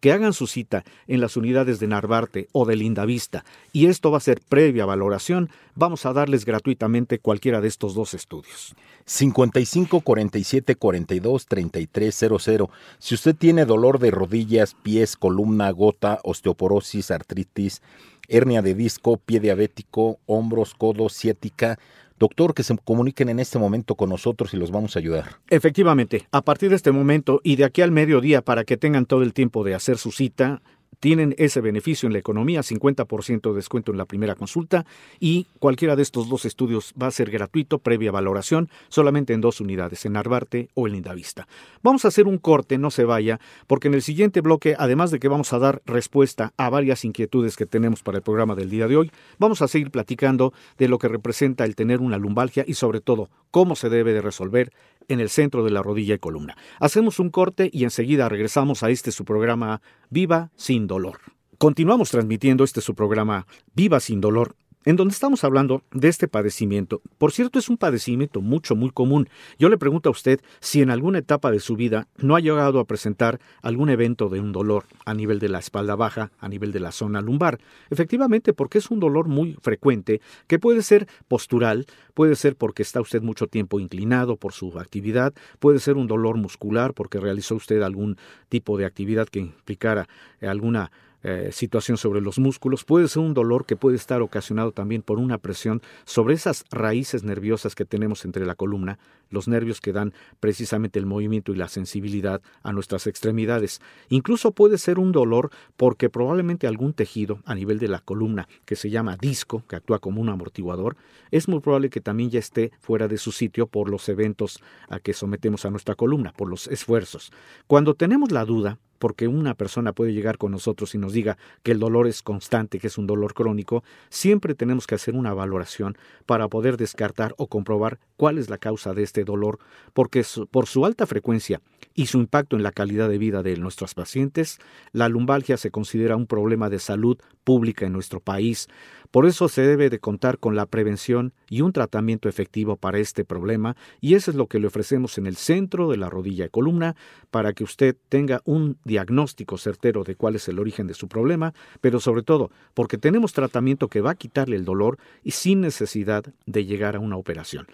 que 0.00 0.12
hagan 0.12 0.32
su 0.32 0.46
cita 0.46 0.84
en 1.06 1.20
las 1.20 1.36
unidades 1.36 1.80
de 1.80 1.86
Narvarte 1.86 2.48
o 2.52 2.64
de 2.64 2.76
Lindavista, 2.76 3.44
y 3.72 3.86
esto 3.86 4.10
va 4.10 4.18
a 4.18 4.20
ser 4.20 4.40
previa 4.48 4.86
valoración, 4.86 5.50
vamos 5.74 6.06
a 6.06 6.12
darles 6.12 6.44
gratuitamente 6.44 7.18
cualquiera 7.18 7.60
de 7.60 7.68
estos 7.68 7.94
dos 7.94 8.14
estudios. 8.14 8.74
55 9.04 10.00
47 10.00 10.76
42 10.76 11.46
33 11.46 12.14
00. 12.14 12.70
Si 12.98 13.14
usted 13.14 13.34
tiene 13.34 13.64
dolor 13.64 13.98
de 13.98 14.10
rodillas, 14.10 14.74
pies, 14.74 15.16
columna, 15.16 15.70
gota, 15.70 16.20
osteoporosis, 16.24 17.10
artritis, 17.10 17.82
hernia 18.28 18.60
de 18.60 18.74
disco, 18.74 19.16
pie 19.16 19.40
diabético, 19.40 20.18
hombros, 20.26 20.74
codos, 20.74 21.14
ciática, 21.14 21.78
Doctor, 22.18 22.54
que 22.54 22.62
se 22.62 22.76
comuniquen 22.78 23.28
en 23.28 23.40
este 23.40 23.58
momento 23.58 23.94
con 23.94 24.10
nosotros 24.10 24.52
y 24.54 24.56
los 24.56 24.70
vamos 24.70 24.96
a 24.96 24.98
ayudar. 24.98 25.38
Efectivamente, 25.50 26.26
a 26.32 26.42
partir 26.42 26.70
de 26.70 26.76
este 26.76 26.92
momento 26.92 27.40
y 27.44 27.56
de 27.56 27.64
aquí 27.64 27.82
al 27.82 27.92
mediodía 27.92 28.42
para 28.42 28.64
que 28.64 28.76
tengan 28.76 29.06
todo 29.06 29.22
el 29.22 29.32
tiempo 29.32 29.64
de 29.64 29.74
hacer 29.74 29.98
su 29.98 30.12
cita, 30.12 30.62
tienen 31.00 31.34
ese 31.38 31.60
beneficio 31.60 32.06
en 32.06 32.12
la 32.12 32.18
economía, 32.18 32.60
50% 32.60 33.50
de 33.50 33.56
descuento 33.56 33.92
en 33.92 33.98
la 33.98 34.04
primera 34.04 34.34
consulta 34.34 34.84
y 35.20 35.46
cualquiera 35.58 35.96
de 35.96 36.02
estos 36.02 36.28
dos 36.28 36.44
estudios 36.44 36.92
va 37.00 37.06
a 37.06 37.12
ser 37.12 37.30
gratuito, 37.30 37.78
previa 37.78 38.10
valoración, 38.10 38.68
solamente 38.88 39.32
en 39.32 39.40
dos 39.40 39.60
unidades, 39.60 40.04
en 40.06 40.16
Arbarte 40.16 40.68
o 40.74 40.86
en 40.86 40.94
Lindavista. 40.94 41.46
Vamos 41.82 42.04
a 42.04 42.08
hacer 42.08 42.26
un 42.26 42.38
corte, 42.38 42.78
no 42.78 42.90
se 42.90 43.04
vaya, 43.04 43.38
porque 43.66 43.88
en 43.88 43.94
el 43.94 44.02
siguiente 44.02 44.40
bloque, 44.40 44.74
además 44.78 45.10
de 45.10 45.18
que 45.18 45.28
vamos 45.28 45.52
a 45.52 45.58
dar 45.58 45.82
respuesta 45.86 46.52
a 46.56 46.70
varias 46.70 47.04
inquietudes 47.04 47.56
que 47.56 47.66
tenemos 47.66 48.02
para 48.02 48.18
el 48.18 48.22
programa 48.22 48.54
del 48.54 48.70
día 48.70 48.88
de 48.88 48.96
hoy, 48.96 49.10
vamos 49.38 49.62
a 49.62 49.68
seguir 49.68 49.90
platicando 49.90 50.52
de 50.78 50.88
lo 50.88 50.98
que 50.98 51.08
representa 51.08 51.64
el 51.64 51.76
tener 51.76 52.00
una 52.00 52.18
lumbalgia 52.18 52.64
y 52.66 52.74
sobre 52.74 53.00
todo 53.00 53.30
cómo 53.50 53.76
se 53.76 53.88
debe 53.88 54.12
de 54.12 54.20
resolver 54.20 54.72
en 55.08 55.20
el 55.20 55.28
centro 55.28 55.64
de 55.64 55.70
la 55.70 55.82
rodilla 55.82 56.14
y 56.14 56.18
columna. 56.18 56.56
Hacemos 56.78 57.18
un 57.18 57.30
corte 57.30 57.70
y 57.72 57.84
enseguida 57.84 58.28
regresamos 58.28 58.82
a 58.82 58.90
este 58.90 59.10
su 59.10 59.24
programa 59.24 59.80
Viva 60.10 60.50
sin 60.56 60.86
dolor. 60.86 61.20
Continuamos 61.58 62.10
transmitiendo 62.10 62.62
este 62.62 62.80
su 62.80 62.94
programa 62.94 63.46
Viva 63.74 64.00
sin 64.00 64.20
dolor 64.20 64.54
en 64.84 64.96
donde 64.96 65.12
estamos 65.12 65.44
hablando 65.44 65.82
de 65.92 66.08
este 66.08 66.28
padecimiento. 66.28 67.02
Por 67.18 67.32
cierto, 67.32 67.58
es 67.58 67.68
un 67.68 67.76
padecimiento 67.76 68.40
mucho, 68.40 68.76
muy 68.76 68.90
común. 68.90 69.28
Yo 69.58 69.68
le 69.68 69.78
pregunto 69.78 70.08
a 70.08 70.12
usted 70.12 70.40
si 70.60 70.82
en 70.82 70.90
alguna 70.90 71.18
etapa 71.18 71.50
de 71.50 71.60
su 71.60 71.76
vida 71.76 72.08
no 72.16 72.36
ha 72.36 72.40
llegado 72.40 72.80
a 72.80 72.86
presentar 72.86 73.40
algún 73.62 73.90
evento 73.90 74.28
de 74.28 74.40
un 74.40 74.52
dolor 74.52 74.84
a 75.04 75.14
nivel 75.14 75.38
de 75.38 75.48
la 75.48 75.58
espalda 75.58 75.96
baja, 75.96 76.30
a 76.38 76.48
nivel 76.48 76.72
de 76.72 76.80
la 76.80 76.92
zona 76.92 77.20
lumbar. 77.20 77.58
Efectivamente, 77.90 78.52
porque 78.52 78.78
es 78.78 78.90
un 78.90 79.00
dolor 79.00 79.28
muy 79.28 79.56
frecuente 79.60 80.20
que 80.46 80.58
puede 80.58 80.82
ser 80.82 81.08
postural, 81.26 81.86
puede 82.14 82.36
ser 82.36 82.56
porque 82.56 82.82
está 82.82 83.00
usted 83.00 83.22
mucho 83.22 83.46
tiempo 83.46 83.80
inclinado 83.80 84.36
por 84.36 84.52
su 84.52 84.78
actividad, 84.78 85.34
puede 85.58 85.80
ser 85.80 85.96
un 85.96 86.06
dolor 86.06 86.36
muscular 86.36 86.94
porque 86.94 87.20
realizó 87.20 87.54
usted 87.54 87.82
algún 87.82 88.16
tipo 88.48 88.78
de 88.78 88.84
actividad 88.84 89.28
que 89.28 89.40
implicara 89.40 90.08
alguna 90.40 90.90
eh, 91.22 91.50
situación 91.52 91.96
sobre 91.96 92.20
los 92.20 92.38
músculos, 92.38 92.84
puede 92.84 93.08
ser 93.08 93.22
un 93.22 93.34
dolor 93.34 93.66
que 93.66 93.76
puede 93.76 93.96
estar 93.96 94.22
ocasionado 94.22 94.72
también 94.72 95.02
por 95.02 95.18
una 95.18 95.38
presión 95.38 95.82
sobre 96.04 96.34
esas 96.34 96.64
raíces 96.70 97.24
nerviosas 97.24 97.74
que 97.74 97.84
tenemos 97.84 98.24
entre 98.24 98.46
la 98.46 98.54
columna, 98.54 98.98
los 99.30 99.48
nervios 99.48 99.80
que 99.80 99.92
dan 99.92 100.12
precisamente 100.38 100.98
el 100.98 101.06
movimiento 101.06 101.52
y 101.52 101.56
la 101.56 101.68
sensibilidad 101.68 102.40
a 102.62 102.72
nuestras 102.72 103.06
extremidades. 103.06 103.80
Incluso 104.08 104.52
puede 104.52 104.78
ser 104.78 104.98
un 104.98 105.12
dolor 105.12 105.50
porque 105.76 106.08
probablemente 106.08 106.66
algún 106.66 106.92
tejido 106.92 107.40
a 107.44 107.54
nivel 107.54 107.78
de 107.78 107.88
la 107.88 107.98
columna 107.98 108.48
que 108.64 108.76
se 108.76 108.90
llama 108.90 109.16
disco, 109.16 109.64
que 109.68 109.76
actúa 109.76 109.98
como 109.98 110.20
un 110.20 110.28
amortiguador, 110.28 110.96
es 111.30 111.48
muy 111.48 111.60
probable 111.60 111.90
que 111.90 112.00
también 112.00 112.30
ya 112.30 112.38
esté 112.38 112.72
fuera 112.80 113.08
de 113.08 113.18
su 113.18 113.32
sitio 113.32 113.66
por 113.66 113.90
los 113.90 114.08
eventos 114.08 114.62
a 114.88 115.00
que 115.00 115.12
sometemos 115.12 115.64
a 115.64 115.70
nuestra 115.70 115.94
columna, 115.94 116.32
por 116.36 116.48
los 116.48 116.68
esfuerzos. 116.68 117.32
Cuando 117.66 117.94
tenemos 117.94 118.30
la 118.30 118.44
duda, 118.44 118.78
porque 118.98 119.28
una 119.28 119.54
persona 119.54 119.92
puede 119.92 120.12
llegar 120.12 120.38
con 120.38 120.52
nosotros 120.52 120.94
y 120.94 120.98
nos 120.98 121.12
diga 121.12 121.38
que 121.62 121.72
el 121.72 121.78
dolor 121.78 122.06
es 122.06 122.22
constante, 122.22 122.78
que 122.78 122.88
es 122.88 122.98
un 122.98 123.06
dolor 123.06 123.34
crónico, 123.34 123.82
siempre 124.10 124.54
tenemos 124.54 124.86
que 124.86 124.94
hacer 124.94 125.14
una 125.14 125.34
valoración 125.34 125.96
para 126.26 126.48
poder 126.48 126.76
descartar 126.76 127.34
o 127.38 127.46
comprobar 127.46 127.98
cuál 128.16 128.38
es 128.38 128.50
la 128.50 128.58
causa 128.58 128.94
de 128.94 129.02
este 129.02 129.24
dolor, 129.24 129.58
porque 129.92 130.24
por 130.50 130.66
su 130.66 130.84
alta 130.84 131.06
frecuencia 131.06 131.60
y 131.98 132.06
su 132.06 132.18
impacto 132.18 132.54
en 132.54 132.62
la 132.62 132.70
calidad 132.70 133.08
de 133.08 133.18
vida 133.18 133.42
de 133.42 133.56
nuestros 133.56 133.94
pacientes, 133.94 134.60
la 134.92 135.08
lumbalgia 135.08 135.56
se 135.56 135.72
considera 135.72 136.14
un 136.14 136.28
problema 136.28 136.70
de 136.70 136.78
salud 136.78 137.18
pública 137.42 137.86
en 137.86 137.92
nuestro 137.92 138.20
país. 138.20 138.68
Por 139.10 139.26
eso 139.26 139.48
se 139.48 139.62
debe 139.62 139.90
de 139.90 139.98
contar 139.98 140.38
con 140.38 140.54
la 140.54 140.66
prevención 140.66 141.32
y 141.50 141.62
un 141.62 141.72
tratamiento 141.72 142.28
efectivo 142.28 142.76
para 142.76 143.00
este 143.00 143.24
problema 143.24 143.74
y 144.00 144.14
eso 144.14 144.30
es 144.30 144.36
lo 144.36 144.46
que 144.46 144.60
le 144.60 144.68
ofrecemos 144.68 145.18
en 145.18 145.26
el 145.26 145.34
centro 145.34 145.90
de 145.90 145.96
la 145.96 146.08
rodilla 146.08 146.44
y 146.44 146.50
columna 146.50 146.94
para 147.32 147.52
que 147.52 147.64
usted 147.64 147.96
tenga 148.08 148.42
un 148.44 148.78
diagnóstico 148.84 149.58
certero 149.58 150.04
de 150.04 150.14
cuál 150.14 150.36
es 150.36 150.46
el 150.46 150.60
origen 150.60 150.86
de 150.86 150.94
su 150.94 151.08
problema, 151.08 151.52
pero 151.80 151.98
sobre 151.98 152.22
todo 152.22 152.52
porque 152.74 152.96
tenemos 152.96 153.32
tratamiento 153.32 153.88
que 153.88 154.02
va 154.02 154.12
a 154.12 154.14
quitarle 154.14 154.54
el 154.54 154.64
dolor 154.64 154.98
y 155.24 155.32
sin 155.32 155.62
necesidad 155.62 156.32
de 156.46 156.64
llegar 156.64 156.94
a 156.94 157.00
una 157.00 157.16
operación. 157.16 157.66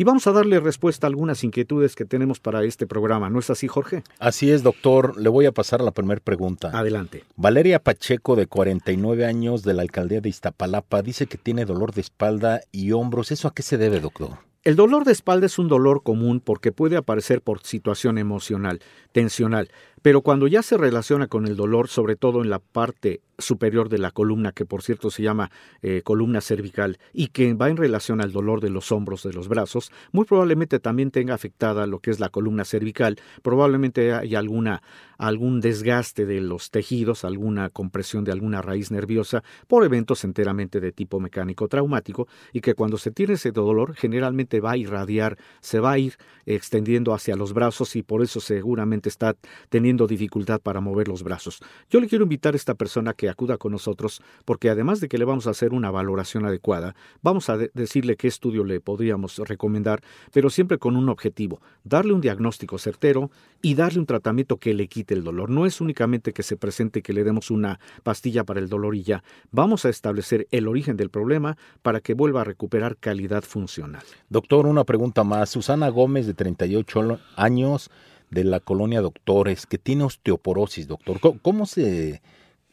Y 0.00 0.04
vamos 0.04 0.26
a 0.26 0.32
darle 0.32 0.60
respuesta 0.60 1.06
a 1.06 1.08
algunas 1.08 1.44
inquietudes 1.44 1.94
que 1.94 2.06
tenemos 2.06 2.40
para 2.40 2.64
este 2.64 2.86
programa. 2.86 3.28
¿No 3.28 3.38
es 3.38 3.50
así, 3.50 3.68
Jorge? 3.68 4.02
Así 4.18 4.50
es, 4.50 4.62
doctor. 4.62 5.20
Le 5.20 5.28
voy 5.28 5.44
a 5.44 5.52
pasar 5.52 5.82
a 5.82 5.84
la 5.84 5.90
primera 5.90 6.22
pregunta. 6.22 6.70
Adelante. 6.72 7.24
Valeria 7.36 7.82
Pacheco, 7.82 8.34
de 8.34 8.46
49 8.46 9.26
años, 9.26 9.62
de 9.62 9.74
la 9.74 9.82
alcaldía 9.82 10.22
de 10.22 10.30
Iztapalapa, 10.30 11.02
dice 11.02 11.26
que 11.26 11.36
tiene 11.36 11.66
dolor 11.66 11.92
de 11.92 12.00
espalda 12.00 12.62
y 12.72 12.92
hombros. 12.92 13.30
¿Eso 13.30 13.46
a 13.46 13.52
qué 13.52 13.62
se 13.62 13.76
debe, 13.76 14.00
doctor? 14.00 14.38
El 14.62 14.76
dolor 14.76 15.04
de 15.04 15.12
espalda 15.12 15.44
es 15.44 15.58
un 15.58 15.68
dolor 15.68 16.02
común 16.02 16.40
porque 16.40 16.72
puede 16.72 16.96
aparecer 16.98 17.42
por 17.42 17.62
situación 17.62 18.16
emocional, 18.16 18.80
tensional, 19.12 19.70
pero 20.02 20.22
cuando 20.22 20.46
ya 20.46 20.62
se 20.62 20.76
relaciona 20.76 21.26
con 21.26 21.46
el 21.46 21.56
dolor, 21.56 21.88
sobre 21.88 22.16
todo 22.16 22.42
en 22.42 22.50
la 22.50 22.58
parte 22.58 23.20
superior 23.40 23.88
de 23.88 23.98
la 23.98 24.10
columna, 24.10 24.52
que 24.52 24.64
por 24.64 24.82
cierto 24.82 25.10
se 25.10 25.22
llama 25.22 25.50
eh, 25.82 26.02
columna 26.02 26.40
cervical, 26.40 26.98
y 27.12 27.28
que 27.28 27.54
va 27.54 27.68
en 27.68 27.76
relación 27.76 28.20
al 28.20 28.32
dolor 28.32 28.60
de 28.60 28.70
los 28.70 28.92
hombros, 28.92 29.22
de 29.22 29.32
los 29.32 29.48
brazos, 29.48 29.90
muy 30.12 30.24
probablemente 30.24 30.78
también 30.78 31.10
tenga 31.10 31.34
afectada 31.34 31.86
lo 31.86 32.00
que 32.00 32.10
es 32.10 32.20
la 32.20 32.28
columna 32.28 32.64
cervical, 32.64 33.16
probablemente 33.42 34.12
hay 34.12 34.34
alguna, 34.34 34.82
algún 35.18 35.60
desgaste 35.60 36.26
de 36.26 36.40
los 36.40 36.70
tejidos, 36.70 37.24
alguna 37.24 37.70
compresión 37.70 38.24
de 38.24 38.32
alguna 38.32 38.62
raíz 38.62 38.90
nerviosa 38.90 39.42
por 39.66 39.84
eventos 39.84 40.24
enteramente 40.24 40.80
de 40.80 40.92
tipo 40.92 41.20
mecánico 41.20 41.68
traumático, 41.68 42.28
y 42.52 42.60
que 42.60 42.74
cuando 42.74 42.98
se 42.98 43.10
tiene 43.10 43.34
ese 43.34 43.52
dolor 43.52 43.94
generalmente 43.94 44.60
va 44.60 44.72
a 44.72 44.76
irradiar, 44.76 45.38
se 45.60 45.80
va 45.80 45.92
a 45.92 45.98
ir 45.98 46.14
extendiendo 46.46 47.14
hacia 47.14 47.36
los 47.36 47.52
brazos 47.52 47.96
y 47.96 48.02
por 48.02 48.22
eso 48.22 48.40
seguramente 48.40 49.08
está 49.08 49.36
teniendo 49.68 49.89
dificultad 49.96 50.60
para 50.60 50.80
mover 50.80 51.08
los 51.08 51.22
brazos. 51.22 51.60
Yo 51.88 52.00
le 52.00 52.08
quiero 52.08 52.24
invitar 52.24 52.54
a 52.54 52.56
esta 52.56 52.74
persona 52.74 53.14
que 53.14 53.28
acuda 53.28 53.58
con 53.58 53.72
nosotros, 53.72 54.22
porque 54.44 54.70
además 54.70 55.00
de 55.00 55.08
que 55.08 55.18
le 55.18 55.24
vamos 55.24 55.46
a 55.46 55.50
hacer 55.50 55.72
una 55.72 55.90
valoración 55.90 56.44
adecuada, 56.44 56.94
vamos 57.22 57.48
a 57.48 57.56
decirle 57.56 58.16
qué 58.16 58.28
estudio 58.28 58.64
le 58.64 58.80
podríamos 58.80 59.38
recomendar, 59.38 60.02
pero 60.32 60.50
siempre 60.50 60.78
con 60.78 60.96
un 60.96 61.08
objetivo, 61.08 61.60
darle 61.84 62.12
un 62.12 62.20
diagnóstico 62.20 62.78
certero 62.78 63.30
y 63.62 63.74
darle 63.74 64.00
un 64.00 64.06
tratamiento 64.06 64.56
que 64.56 64.74
le 64.74 64.88
quite 64.88 65.14
el 65.14 65.24
dolor. 65.24 65.50
No 65.50 65.66
es 65.66 65.80
únicamente 65.80 66.32
que 66.32 66.42
se 66.42 66.56
presente 66.56 67.02
que 67.02 67.12
le 67.12 67.24
demos 67.24 67.50
una 67.50 67.78
pastilla 68.02 68.44
para 68.44 68.60
el 68.60 68.68
dolor 68.68 68.94
y 68.94 69.02
ya. 69.02 69.22
Vamos 69.50 69.84
a 69.84 69.88
establecer 69.88 70.48
el 70.50 70.68
origen 70.68 70.96
del 70.96 71.10
problema 71.10 71.56
para 71.82 72.00
que 72.00 72.14
vuelva 72.14 72.42
a 72.42 72.44
recuperar 72.44 72.96
calidad 72.96 73.42
funcional. 73.42 74.02
Doctor, 74.28 74.66
una 74.66 74.84
pregunta 74.84 75.24
más. 75.24 75.50
Susana 75.50 75.88
Gómez, 75.88 76.26
de 76.26 76.34
38 76.34 77.18
años, 77.36 77.90
de 78.30 78.44
la 78.44 78.60
colonia 78.60 79.00
Doctores, 79.00 79.66
que 79.66 79.78
tiene 79.78 80.04
osteoporosis, 80.04 80.86
doctor. 80.86 81.20
¿Cómo, 81.42 81.66
se 81.66 82.22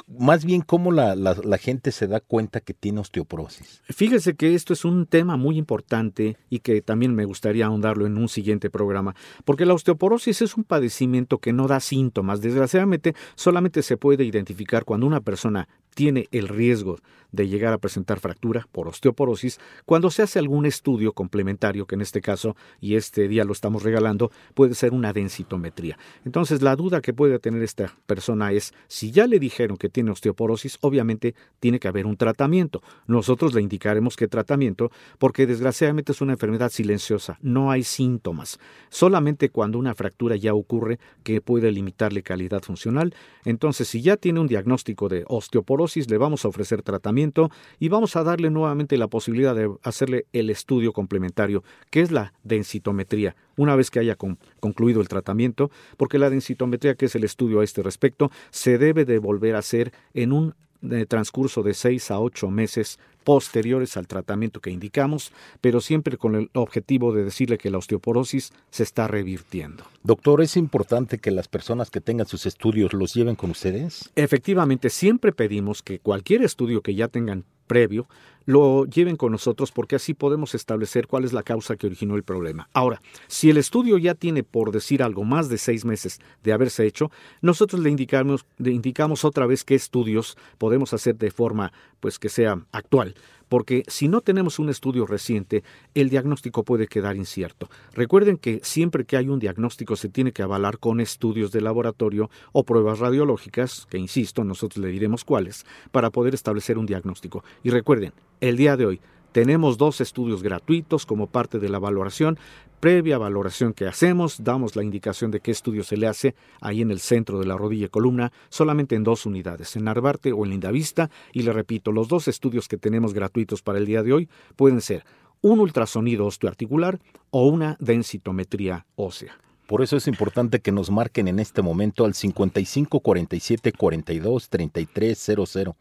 más 0.08 0.46
bien 0.46 0.62
cómo 0.62 0.92
la, 0.92 1.16
la, 1.16 1.58
gente 1.58 1.92
se 1.92 2.08
da 2.08 2.22
cuenta 2.22 2.62
que 2.62 2.74
tiene 2.74 3.02
osteoporosis. 3.02 3.82
Fíjese 3.90 4.36
que 4.36 4.56
esto 4.56 4.72
es 4.72 4.86
un 4.86 5.06
tema 5.06 5.36
muy 5.36 5.58
importante 5.58 6.38
y 6.50 6.60
que 6.60 6.82
también 6.82 7.14
me 7.14 7.26
gustaría 7.26 7.66
ahondarlo 7.66 8.06
en 8.06 8.18
un 8.18 8.30
siguiente 8.30 8.70
programa, 8.70 9.16
porque 9.44 9.66
la 9.66 9.74
osteoporosis 9.74 10.42
es 10.42 10.56
un 10.56 10.64
padecimiento 10.64 11.40
que 11.40 11.52
no 11.52 11.68
da 11.68 11.82
síntomas. 11.82 12.42
Desgraciadamente, 12.42 13.16
solamente 13.36 13.84
se 13.84 13.98
puede 13.98 14.24
identificar 14.24 14.86
cuando 14.86 15.06
una 15.06 15.22
persona 15.22 15.68
tiene 15.98 16.28
el 16.32 16.48
riesgo 16.48 17.00
de 17.32 17.48
llegar 17.48 17.74
a 17.74 17.80
presentar 17.80 18.20
fractura 18.20 18.68
por 18.72 18.88
osteoporosis 18.88 19.60
cuando 19.84 20.12
se 20.12 20.22
hace 20.22 20.38
algún 20.38 20.68
estudio 20.68 21.12
complementario, 21.12 21.88
que 21.88 21.96
en 21.96 22.02
este 22.02 22.22
caso, 22.22 22.56
y 22.80 22.96
este 22.96 23.28
día 23.28 23.44
lo 23.44 23.52
estamos 23.52 23.82
regalando, 23.82 24.32
puede 24.54 24.76
ser 24.76 24.94
una 24.94 25.12
densitometría. 25.12 25.98
Entonces, 26.24 26.62
la 26.62 26.76
duda 26.76 27.02
que 27.02 27.14
puede 27.14 27.40
tener 27.40 27.64
esta 27.64 27.92
persona 28.06 28.52
es, 28.52 28.76
si 28.88 29.10
ya 29.12 29.26
le 29.26 29.40
dijeron 29.40 29.76
que 29.76 29.90
tiene 29.90 30.12
osteoporosis, 30.12 30.78
obviamente 30.82 31.34
tiene 31.60 31.80
que 31.80 31.88
haber 31.88 32.06
un 32.06 32.16
tratamiento. 32.16 32.84
Nosotros 33.08 33.56
le 33.56 33.62
indicaremos 33.62 34.16
qué 34.16 34.28
tratamiento, 34.28 34.92
porque 35.18 35.48
desgraciadamente 35.48 36.12
es 36.12 36.22
una 36.22 36.34
enfermedad 36.34 36.70
silenciosa, 36.70 37.40
no 37.42 37.72
hay 37.72 37.84
síntomas. 37.84 38.60
Solamente 38.90 39.50
cuando 39.50 39.80
una 39.80 39.96
fractura 39.96 40.36
ya 40.36 40.54
ocurre 40.54 41.00
que 41.24 41.42
puede 41.42 41.72
limitarle 41.72 42.22
calidad 42.22 42.62
funcional. 42.62 43.16
Entonces, 43.46 43.88
si 43.88 44.04
ya 44.04 44.16
tiene 44.16 44.40
un 44.40 44.48
diagnóstico 44.48 45.10
de 45.10 45.24
osteoporosis, 45.28 45.87
le 45.96 46.18
vamos 46.18 46.46
a 46.46 46.48
ofrecer 46.48 46.82
tratamiento 46.82 47.50
y 47.80 47.90
vamos 47.90 48.16
a 48.16 48.24
darle 48.24 48.50
nuevamente 48.50 48.98
la 48.98 49.08
posibilidad 49.08 49.56
de 49.56 49.70
hacerle 49.84 50.26
el 50.34 50.50
estudio 50.50 50.94
complementario, 50.94 51.64
que 51.90 52.02
es 52.02 52.12
la 52.12 52.34
densitometría, 52.44 53.36
una 53.56 53.76
vez 53.76 53.90
que 53.90 54.00
haya 54.00 54.18
concluido 54.60 55.02
el 55.02 55.08
tratamiento, 55.08 55.72
porque 55.98 56.20
la 56.20 56.30
densitometría, 56.30 56.96
que 56.96 57.06
es 57.06 57.16
el 57.16 57.24
estudio 57.24 57.62
a 57.62 57.64
este 57.64 57.82
respecto, 57.82 58.32
se 58.50 58.78
debe 58.78 59.06
de 59.06 59.20
volver 59.20 59.56
a 59.56 59.60
hacer 59.60 59.94
en 60.14 60.32
un 60.32 60.56
eh, 60.92 61.06
transcurso 61.08 61.64
de 61.64 61.74
seis 61.74 62.12
a 62.12 62.20
ocho 62.20 62.52
meses 62.52 63.00
posteriores 63.28 63.98
al 63.98 64.08
tratamiento 64.08 64.62
que 64.62 64.72
indicamos, 64.72 65.34
pero 65.60 65.82
siempre 65.82 66.16
con 66.16 66.36
el 66.36 66.50
objetivo 66.54 67.12
de 67.12 67.26
decirle 67.26 67.58
que 67.58 67.70
la 67.70 67.78
osteoporosis 67.78 68.54
se 68.70 68.84
está 68.84 69.06
revirtiendo. 69.06 69.84
Doctor, 70.02 70.42
¿es 70.42 70.56
importante 70.56 71.18
que 71.18 71.30
las 71.32 71.50
personas 71.50 71.90
que 71.90 72.00
tengan 72.00 72.26
sus 72.26 72.46
estudios 72.46 72.94
los 72.94 73.14
lleven 73.14 73.36
con 73.36 73.50
ustedes? 73.50 74.10
Efectivamente, 74.16 74.90
siempre 74.90 75.34
pedimos 75.34 75.84
que 75.84 76.00
cualquier 76.00 76.42
estudio 76.42 76.82
que 76.82 76.96
ya 76.96 77.10
tengan 77.10 77.44
previo 77.68 78.08
lo 78.48 78.86
lleven 78.86 79.18
con 79.18 79.34
nosotros 79.34 79.74
porque 79.74 79.98
así 79.98 80.14
podemos 80.14 80.56
establecer 80.56 81.06
cuál 81.06 81.26
es 81.26 81.34
la 81.34 81.44
causa 81.44 81.76
que 81.76 81.86
originó 81.86 82.16
el 82.16 82.24
problema. 82.24 82.70
Ahora, 82.72 83.02
si 83.28 83.50
el 83.50 83.58
estudio 83.58 83.98
ya 83.98 84.16
tiene, 84.16 84.42
por 84.42 84.72
decir 84.72 85.04
algo, 85.04 85.26
más 85.26 85.50
de 85.50 85.58
seis 85.58 85.84
meses 85.84 86.22
de 86.44 86.54
haberse 86.54 86.88
hecho, 86.88 87.12
nosotros 87.42 87.82
le 87.82 87.90
indicamos, 87.90 88.46
le 88.58 88.72
indicamos 88.72 89.26
otra 89.26 89.46
vez 89.46 89.66
qué 89.66 89.76
estudios 89.76 90.38
podemos 90.58 90.94
hacer 90.94 91.18
de 91.18 91.30
forma 91.30 91.74
pues 92.00 92.20
que 92.20 92.30
sea 92.30 92.62
actual 92.72 93.16
porque 93.50 93.84
si 93.88 94.08
no 94.08 94.22
tenemos 94.22 94.60
un 94.60 94.70
estudio 94.70 95.06
reciente, 95.06 95.64
el 95.94 96.10
diagnóstico 96.10 96.64
puede 96.64 96.88
quedar 96.88 97.16
incierto. 97.16 97.70
Recuerden 97.94 98.38
que 98.38 98.60
siempre 98.64 99.06
que 99.06 99.18
hay 99.18 99.30
un 99.30 99.40
diagnóstico 99.40 99.96
se 99.96 100.10
tiene 100.10 100.32
que 100.32 100.44
avalar 100.44 100.80
con 100.80 101.00
estudios 101.00 101.52
de 101.52 101.62
laboratorio 101.62 102.30
o 102.52 102.64
pruebas 102.64 103.00
radiológicas, 103.00 103.88
que 103.90 103.98
insisto, 103.98 104.44
nosotros 104.44 104.84
le 104.84 104.92
diremos 104.92 105.24
cuáles, 105.24 105.66
para 105.92 106.10
poder 106.10 106.34
establecer 106.34 106.78
un 106.78 106.86
diagnóstico. 106.86 107.44
Y 107.64 107.70
recuerden, 107.70 108.14
el 108.42 108.58
día 108.58 108.76
de 108.78 108.86
hoy 108.86 109.02
tenemos 109.32 109.78
dos 109.78 110.02
estudios 110.02 110.42
gratuitos 110.42 111.06
como 111.06 111.28
parte 111.28 111.60
de 111.60 111.70
la 111.70 111.80
valoración. 111.80 112.40
Previa 112.80 113.18
valoración 113.18 113.74
que 113.74 113.88
hacemos, 113.88 114.44
damos 114.44 114.76
la 114.76 114.84
indicación 114.84 115.32
de 115.32 115.40
qué 115.40 115.50
estudio 115.50 115.84
se 115.84 115.98
le 115.98 116.06
hace 116.06 116.36
ahí 116.62 116.82
en 116.84 116.92
el 116.92 117.00
centro 117.00 117.40
de 117.40 117.48
la 117.48 117.58
rodilla 117.58 117.88
y 117.88 117.90
columna, 117.90 118.32
solamente 118.50 118.94
en 118.94 119.04
dos 119.04 119.26
unidades, 119.26 119.76
en 119.76 119.86
Narvarte 119.86 120.32
o 120.32 120.46
en 120.46 120.52
Lindavista. 120.52 121.10
Y 121.34 121.42
le 121.42 121.54
repito, 121.54 121.92
los 121.92 122.08
dos 122.08 122.28
estudios 122.28 122.68
que 122.68 122.78
tenemos 122.78 123.16
gratuitos 123.16 123.64
para 123.64 123.80
el 123.80 123.88
día 123.88 124.04
de 124.04 124.14
hoy 124.14 124.30
pueden 124.56 124.82
ser 124.82 125.06
un 125.42 125.60
ultrasonido 125.60 126.28
osteoarticular 126.28 127.00
o 127.32 127.48
una 127.48 127.78
densitometría 127.80 128.86
ósea. 128.96 129.40
Por 129.66 129.82
eso 129.82 129.98
es 129.98 130.08
importante 130.08 130.60
que 130.60 130.72
nos 130.72 130.92
marquen 130.92 131.28
en 131.28 131.40
este 131.40 131.64
momento 131.64 132.06
al 132.06 132.14
55 132.14 133.00
47 133.00 133.72
42 133.72 134.50
33 134.50 135.18
00 135.48 135.76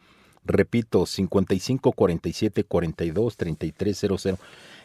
Repito, 0.47 1.07
55 1.07 1.93
47 1.93 2.65
42 2.65 3.37
33 3.37 3.99
00 3.99 4.39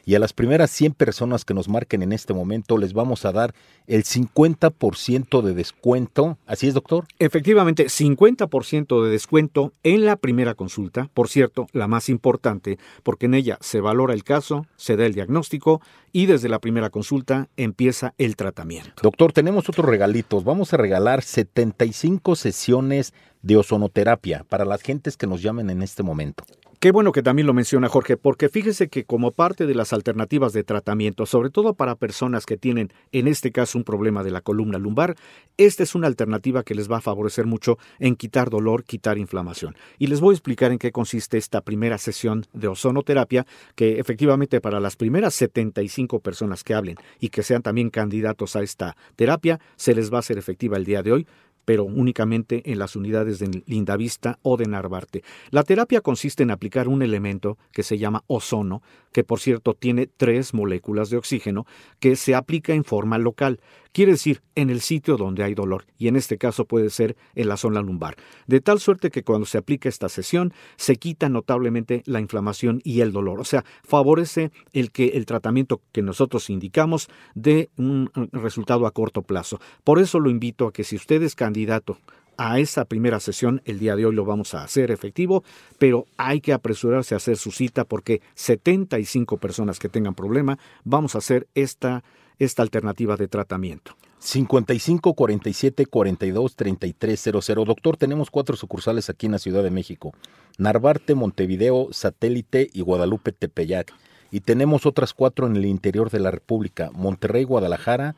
y 0.05 0.15
a 0.15 0.19
las 0.19 0.33
primeras 0.33 0.71
100 0.71 0.93
personas 0.93 1.45
que 1.45 1.53
nos 1.53 1.69
marquen 1.69 2.01
en 2.01 2.13
este 2.13 2.33
momento 2.33 2.77
les 2.77 2.93
vamos 2.93 3.25
a 3.25 3.31
dar 3.31 3.53
el 3.87 4.03
50% 4.03 5.41
de 5.41 5.53
descuento. 5.53 6.37
¿Así 6.45 6.67
es, 6.67 6.73
doctor? 6.73 7.05
Efectivamente, 7.19 7.85
50% 7.85 9.03
de 9.03 9.09
descuento 9.09 9.73
en 9.83 10.05
la 10.05 10.15
primera 10.15 10.55
consulta, 10.55 11.09
por 11.13 11.29
cierto, 11.29 11.67
la 11.73 11.87
más 11.87 12.09
importante, 12.09 12.77
porque 13.03 13.25
en 13.25 13.33
ella 13.33 13.57
se 13.61 13.81
valora 13.81 14.13
el 14.13 14.23
caso, 14.23 14.65
se 14.75 14.95
da 14.95 15.05
el 15.05 15.13
diagnóstico 15.13 15.81
y 16.11 16.25
desde 16.25 16.49
la 16.49 16.59
primera 16.59 16.89
consulta 16.89 17.49
empieza 17.57 18.13
el 18.17 18.35
tratamiento. 18.35 18.91
Doctor, 19.01 19.33
tenemos 19.33 19.69
otros 19.69 19.85
regalitos. 19.85 20.43
Vamos 20.43 20.73
a 20.73 20.77
regalar 20.77 21.21
75 21.21 22.35
sesiones 22.35 23.13
de 23.41 23.57
ozonoterapia 23.57 24.45
para 24.47 24.65
las 24.65 24.81
gentes 24.81 25.17
que 25.17 25.27
nos 25.27 25.41
llamen 25.41 25.69
en 25.69 25.81
este 25.81 26.03
momento. 26.03 26.43
Qué 26.81 26.91
bueno 26.91 27.11
que 27.11 27.21
también 27.21 27.45
lo 27.45 27.53
menciona 27.53 27.89
Jorge, 27.89 28.17
porque 28.17 28.49
fíjese 28.49 28.89
que 28.89 29.05
como 29.05 29.29
parte 29.29 29.67
de 29.67 29.75
las 29.75 29.93
alternativas 29.93 30.51
de 30.51 30.63
tratamiento, 30.63 31.27
sobre 31.27 31.51
todo 31.51 31.75
para 31.75 31.93
personas 31.93 32.47
que 32.47 32.57
tienen, 32.57 32.91
en 33.11 33.27
este 33.27 33.51
caso, 33.51 33.77
un 33.77 33.83
problema 33.83 34.23
de 34.23 34.31
la 34.31 34.41
columna 34.41 34.79
lumbar, 34.79 35.15
esta 35.57 35.83
es 35.83 35.93
una 35.93 36.07
alternativa 36.07 36.63
que 36.63 36.73
les 36.73 36.89
va 36.89 36.97
a 36.97 37.01
favorecer 37.01 37.45
mucho 37.45 37.77
en 37.99 38.15
quitar 38.15 38.49
dolor, 38.49 38.83
quitar 38.83 39.19
inflamación. 39.19 39.75
Y 39.99 40.07
les 40.07 40.21
voy 40.21 40.33
a 40.33 40.37
explicar 40.37 40.71
en 40.71 40.79
qué 40.79 40.91
consiste 40.91 41.37
esta 41.37 41.61
primera 41.61 41.99
sesión 41.99 42.47
de 42.51 42.69
ozonoterapia, 42.69 43.45
que 43.75 43.99
efectivamente 43.99 44.59
para 44.59 44.79
las 44.79 44.95
primeras 44.95 45.35
75 45.35 46.19
personas 46.21 46.63
que 46.63 46.73
hablen 46.73 46.95
y 47.19 47.29
que 47.29 47.43
sean 47.43 47.61
también 47.61 47.91
candidatos 47.91 48.55
a 48.55 48.63
esta 48.63 48.97
terapia, 49.15 49.59
se 49.75 49.93
les 49.93 50.11
va 50.11 50.15
a 50.15 50.21
hacer 50.21 50.39
efectiva 50.39 50.77
el 50.77 50.85
día 50.85 51.03
de 51.03 51.11
hoy 51.11 51.27
pero 51.71 51.85
únicamente 51.85 52.69
en 52.69 52.79
las 52.79 52.97
unidades 52.97 53.39
de 53.39 53.63
Lindavista 53.65 54.39
o 54.41 54.57
de 54.57 54.65
Narvarte. 54.65 55.23
La 55.51 55.63
terapia 55.63 56.01
consiste 56.01 56.43
en 56.43 56.51
aplicar 56.51 56.89
un 56.89 57.01
elemento 57.01 57.57
que 57.71 57.81
se 57.81 57.97
llama 57.97 58.25
ozono, 58.27 58.81
que 59.13 59.23
por 59.23 59.39
cierto 59.39 59.73
tiene 59.73 60.05
tres 60.05 60.53
moléculas 60.53 61.09
de 61.09 61.15
oxígeno, 61.15 61.65
que 62.01 62.17
se 62.17 62.35
aplica 62.35 62.73
en 62.73 62.83
forma 62.83 63.17
local. 63.17 63.61
Quiere 63.93 64.13
decir, 64.13 64.41
en 64.55 64.69
el 64.69 64.79
sitio 64.79 65.17
donde 65.17 65.43
hay 65.43 65.53
dolor, 65.53 65.85
y 65.97 66.07
en 66.07 66.15
este 66.15 66.37
caso 66.37 66.65
puede 66.65 66.89
ser 66.89 67.17
en 67.35 67.49
la 67.49 67.57
zona 67.57 67.81
lumbar. 67.81 68.15
De 68.47 68.61
tal 68.61 68.79
suerte 68.79 69.09
que 69.09 69.23
cuando 69.23 69.45
se 69.45 69.57
aplica 69.57 69.89
esta 69.89 70.07
sesión, 70.07 70.53
se 70.77 70.95
quita 70.95 71.27
notablemente 71.27 72.01
la 72.05 72.21
inflamación 72.21 72.79
y 72.85 73.01
el 73.01 73.11
dolor. 73.11 73.41
O 73.41 73.43
sea, 73.43 73.65
favorece 73.83 74.51
el 74.71 74.91
que 74.91 75.07
el 75.09 75.25
tratamiento 75.25 75.81
que 75.91 76.01
nosotros 76.01 76.49
indicamos 76.49 77.09
dé 77.35 77.69
un 77.75 78.09
resultado 78.31 78.85
a 78.85 78.91
corto 78.91 79.23
plazo. 79.23 79.59
Por 79.83 79.99
eso 79.99 80.19
lo 80.19 80.29
invito 80.29 80.67
a 80.67 80.73
que 80.73 80.85
si 80.85 80.95
usted 80.95 81.21
es 81.23 81.35
candidato 81.35 81.97
a 82.37 82.59
esa 82.59 82.85
primera 82.85 83.19
sesión. 83.19 83.61
El 83.65 83.77
día 83.77 83.95
de 83.95 84.05
hoy 84.05 84.15
lo 84.15 84.25
vamos 84.25 84.55
a 84.55 84.63
hacer 84.63 84.89
efectivo, 84.89 85.43
pero 85.77 86.05
hay 86.17 86.41
que 86.41 86.53
apresurarse 86.53 87.13
a 87.13 87.17
hacer 87.17 87.37
su 87.37 87.51
cita 87.51 87.85
porque 87.85 88.21
75 88.33 89.37
personas 89.37 89.77
que 89.77 89.89
tengan 89.89 90.15
problema 90.15 90.57
vamos 90.83 91.13
a 91.13 91.19
hacer 91.19 91.47
esta 91.53 92.03
esta 92.45 92.63
alternativa 92.63 93.17
de 93.17 93.27
tratamiento. 93.27 93.95
55 94.19 95.13
47 95.13 95.85
42 95.85 96.55
33 96.55 97.29
00. 97.43 97.65
Doctor, 97.65 97.97
tenemos 97.97 98.29
cuatro 98.31 98.55
sucursales 98.55 99.09
aquí 99.09 99.27
en 99.27 99.33
la 99.33 99.39
Ciudad 99.39 99.63
de 99.63 99.71
México: 99.71 100.13
Narvarte, 100.57 101.15
Montevideo, 101.15 101.89
Satélite 101.91 102.69
y 102.73 102.81
Guadalupe 102.81 103.31
Tepeyac. 103.31 103.93
Y 104.31 104.41
tenemos 104.41 104.85
otras 104.85 105.13
cuatro 105.13 105.45
en 105.47 105.55
el 105.55 105.65
interior 105.65 106.09
de 106.09 106.19
la 106.19 106.31
República: 106.31 106.89
Monterrey, 106.93 107.43
Guadalajara, 107.43 108.15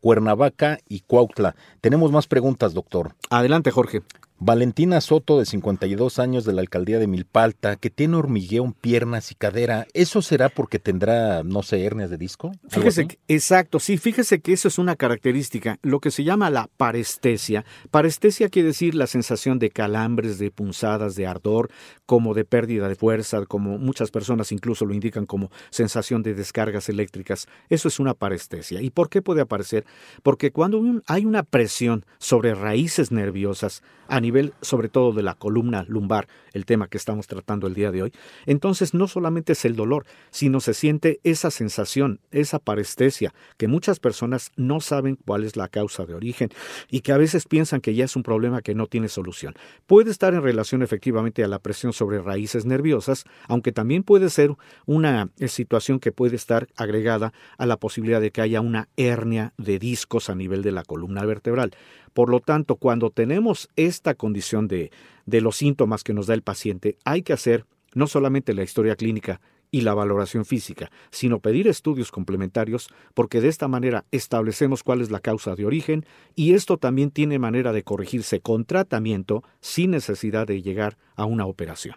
Cuernavaca 0.00 0.78
y 0.88 1.00
Cuautla. 1.00 1.54
Tenemos 1.80 2.12
más 2.12 2.26
preguntas, 2.26 2.74
doctor. 2.74 3.14
Adelante, 3.30 3.70
Jorge. 3.70 4.02
Valentina 4.44 5.00
Soto, 5.00 5.38
de 5.38 5.46
52 5.46 6.18
años, 6.18 6.44
de 6.44 6.52
la 6.52 6.62
alcaldía 6.62 6.98
de 6.98 7.06
Milpalta, 7.06 7.76
que 7.76 7.90
tiene 7.90 8.16
hormigueo 8.16 8.64
en 8.64 8.72
piernas 8.72 9.30
y 9.30 9.36
cadera. 9.36 9.86
¿Eso 9.94 10.20
será 10.20 10.48
porque 10.48 10.80
tendrá, 10.80 11.44
no 11.44 11.62
sé, 11.62 11.84
hernias 11.84 12.10
de 12.10 12.18
disco? 12.18 12.50
Fíjese, 12.68 13.06
exacto, 13.28 13.78
sí, 13.78 13.98
fíjese 13.98 14.40
que 14.40 14.52
eso 14.52 14.66
es 14.66 14.78
una 14.78 14.96
característica, 14.96 15.78
lo 15.82 16.00
que 16.00 16.10
se 16.10 16.24
llama 16.24 16.50
la 16.50 16.68
parestesia. 16.76 17.64
Parestesia 17.92 18.48
quiere 18.48 18.66
decir 18.66 18.96
la 18.96 19.06
sensación 19.06 19.60
de 19.60 19.70
calambres, 19.70 20.40
de 20.40 20.50
punzadas, 20.50 21.14
de 21.14 21.28
ardor, 21.28 21.70
como 22.04 22.34
de 22.34 22.44
pérdida 22.44 22.88
de 22.88 22.96
fuerza, 22.96 23.46
como 23.46 23.78
muchas 23.78 24.10
personas 24.10 24.50
incluso 24.50 24.86
lo 24.86 24.92
indican 24.92 25.24
como 25.24 25.52
sensación 25.70 26.24
de 26.24 26.34
descargas 26.34 26.88
eléctricas. 26.88 27.46
Eso 27.68 27.86
es 27.86 28.00
una 28.00 28.14
parestesia. 28.14 28.82
¿Y 28.82 28.90
por 28.90 29.08
qué 29.08 29.22
puede 29.22 29.42
aparecer? 29.42 29.84
Porque 30.24 30.50
cuando 30.50 30.82
hay 31.06 31.26
una 31.26 31.44
presión 31.44 32.04
sobre 32.18 32.56
raíces 32.56 33.12
nerviosas 33.12 33.84
a 34.08 34.20
nivel 34.20 34.31
sobre 34.60 34.88
todo 34.88 35.12
de 35.12 35.22
la 35.22 35.34
columna 35.34 35.84
lumbar, 35.88 36.28
el 36.52 36.66
tema 36.66 36.88
que 36.88 36.98
estamos 36.98 37.26
tratando 37.26 37.66
el 37.66 37.74
día 37.74 37.90
de 37.90 38.02
hoy, 38.02 38.12
entonces 38.46 38.94
no 38.94 39.08
solamente 39.08 39.52
es 39.52 39.64
el 39.64 39.76
dolor, 39.76 40.06
sino 40.30 40.60
se 40.60 40.74
siente 40.74 41.20
esa 41.24 41.50
sensación, 41.50 42.20
esa 42.30 42.58
parestesia, 42.58 43.34
que 43.56 43.68
muchas 43.68 44.00
personas 44.00 44.52
no 44.56 44.80
saben 44.80 45.16
cuál 45.24 45.44
es 45.44 45.56
la 45.56 45.68
causa 45.68 46.04
de 46.04 46.14
origen 46.14 46.50
y 46.90 47.00
que 47.00 47.12
a 47.12 47.16
veces 47.16 47.46
piensan 47.46 47.80
que 47.80 47.94
ya 47.94 48.04
es 48.04 48.16
un 48.16 48.22
problema 48.22 48.62
que 48.62 48.74
no 48.74 48.86
tiene 48.86 49.08
solución. 49.08 49.54
Puede 49.86 50.10
estar 50.10 50.34
en 50.34 50.42
relación 50.42 50.82
efectivamente 50.82 51.44
a 51.44 51.48
la 51.48 51.58
presión 51.58 51.92
sobre 51.92 52.20
raíces 52.20 52.64
nerviosas, 52.64 53.24
aunque 53.48 53.72
también 53.72 54.02
puede 54.02 54.30
ser 54.30 54.54
una 54.86 55.30
eh, 55.38 55.48
situación 55.48 56.00
que 56.00 56.12
puede 56.12 56.36
estar 56.36 56.68
agregada 56.76 57.32
a 57.58 57.66
la 57.66 57.76
posibilidad 57.76 58.20
de 58.20 58.30
que 58.30 58.40
haya 58.40 58.60
una 58.60 58.88
hernia 58.96 59.52
de 59.56 59.78
discos 59.78 60.30
a 60.30 60.34
nivel 60.34 60.62
de 60.62 60.72
la 60.72 60.84
columna 60.84 61.24
vertebral. 61.24 61.72
Por 62.14 62.28
lo 62.28 62.40
tanto, 62.40 62.76
cuando 62.76 63.10
tenemos 63.10 63.68
esta 63.76 64.14
condición 64.14 64.68
de, 64.68 64.90
los 65.26 65.56
síntomas 65.56 66.04
que 66.04 66.14
nos 66.14 66.26
da 66.26 66.34
el 66.34 66.42
paciente, 66.42 66.96
hay 67.04 67.22
que 67.22 67.32
hacer 67.32 67.64
no 67.94 68.06
solamente 68.06 68.54
la 68.54 68.62
historia 68.62 68.96
clínica 68.96 69.40
y 69.70 69.80
la 69.80 69.94
valoración 69.94 70.44
física, 70.44 70.90
sino 71.10 71.40
pedir 71.40 71.66
estudios 71.66 72.10
complementarios 72.10 72.88
porque 73.14 73.40
de 73.40 73.48
esta 73.48 73.68
manera 73.68 74.04
establecemos 74.10 74.82
cuál 74.82 75.00
es 75.00 75.10
la 75.10 75.20
causa 75.20 75.54
de 75.54 75.64
origen 75.64 76.04
y 76.34 76.52
esto 76.52 76.76
también 76.76 77.10
tiene 77.10 77.38
manera 77.38 77.72
de 77.72 77.82
corregirse 77.82 78.40
con 78.40 78.66
tratamiento 78.66 79.42
sin 79.60 79.92
necesidad 79.92 80.46
de 80.46 80.60
llegar 80.60 80.98
a 81.16 81.24
una 81.24 81.46
operación. 81.46 81.96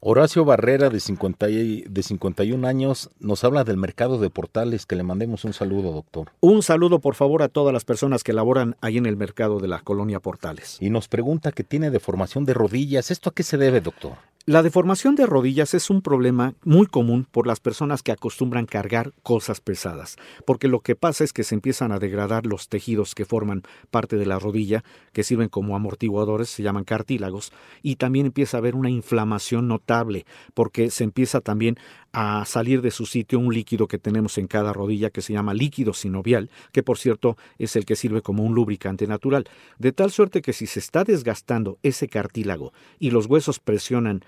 Horacio 0.00 0.44
Barrera, 0.44 0.90
de, 0.90 1.00
50 1.00 1.46
de 1.46 2.02
51 2.02 2.66
años, 2.66 3.10
nos 3.18 3.42
habla 3.42 3.64
del 3.64 3.76
mercado 3.76 4.18
de 4.18 4.30
portales. 4.30 4.86
Que 4.86 4.94
le 4.94 5.02
mandemos 5.02 5.44
un 5.44 5.52
saludo, 5.52 5.92
doctor. 5.92 6.30
Un 6.40 6.62
saludo, 6.62 7.00
por 7.00 7.16
favor, 7.16 7.42
a 7.42 7.48
todas 7.48 7.72
las 7.72 7.84
personas 7.84 8.22
que 8.22 8.32
laboran 8.32 8.76
ahí 8.80 8.96
en 8.96 9.06
el 9.06 9.16
mercado 9.16 9.58
de 9.58 9.66
la 9.66 9.80
colonia 9.80 10.20
Portales. 10.20 10.78
Y 10.80 10.90
nos 10.90 11.08
pregunta 11.08 11.50
que 11.50 11.64
tiene 11.64 11.90
deformación 11.90 12.44
de 12.44 12.54
rodillas. 12.54 13.10
¿Esto 13.10 13.30
a 13.30 13.34
qué 13.34 13.42
se 13.42 13.56
debe, 13.56 13.80
doctor? 13.80 14.12
La 14.48 14.62
deformación 14.62 15.14
de 15.14 15.26
rodillas 15.26 15.74
es 15.74 15.90
un 15.90 16.00
problema 16.00 16.54
muy 16.64 16.86
común 16.86 17.26
por 17.30 17.46
las 17.46 17.60
personas 17.60 18.02
que 18.02 18.12
acostumbran 18.12 18.64
cargar 18.64 19.12
cosas 19.22 19.60
pesadas, 19.60 20.16
porque 20.46 20.68
lo 20.68 20.80
que 20.80 20.96
pasa 20.96 21.22
es 21.22 21.34
que 21.34 21.44
se 21.44 21.54
empiezan 21.54 21.92
a 21.92 21.98
degradar 21.98 22.46
los 22.46 22.70
tejidos 22.70 23.14
que 23.14 23.26
forman 23.26 23.62
parte 23.90 24.16
de 24.16 24.24
la 24.24 24.38
rodilla, 24.38 24.84
que 25.12 25.22
sirven 25.22 25.50
como 25.50 25.76
amortiguadores, 25.76 26.48
se 26.48 26.62
llaman 26.62 26.84
cartílagos, 26.84 27.52
y 27.82 27.96
también 27.96 28.24
empieza 28.24 28.56
a 28.56 28.60
haber 28.60 28.74
una 28.74 28.88
inflamación 28.88 29.68
notable, 29.68 30.24
porque 30.54 30.88
se 30.88 31.04
empieza 31.04 31.42
también 31.42 31.76
a 32.12 32.46
salir 32.46 32.80
de 32.80 32.90
su 32.90 33.04
sitio 33.04 33.38
un 33.38 33.52
líquido 33.52 33.86
que 33.86 33.98
tenemos 33.98 34.38
en 34.38 34.46
cada 34.46 34.72
rodilla 34.72 35.10
que 35.10 35.20
se 35.20 35.34
llama 35.34 35.52
líquido 35.52 35.92
sinovial, 35.92 36.48
que 36.72 36.82
por 36.82 36.96
cierto 36.96 37.36
es 37.58 37.76
el 37.76 37.84
que 37.84 37.96
sirve 37.96 38.22
como 38.22 38.44
un 38.44 38.54
lubricante 38.54 39.06
natural, 39.06 39.44
de 39.78 39.92
tal 39.92 40.10
suerte 40.10 40.40
que 40.40 40.54
si 40.54 40.66
se 40.66 40.80
está 40.80 41.04
desgastando 41.04 41.78
ese 41.82 42.08
cartílago 42.08 42.72
y 42.98 43.10
los 43.10 43.26
huesos 43.26 43.58
presionan 43.58 44.24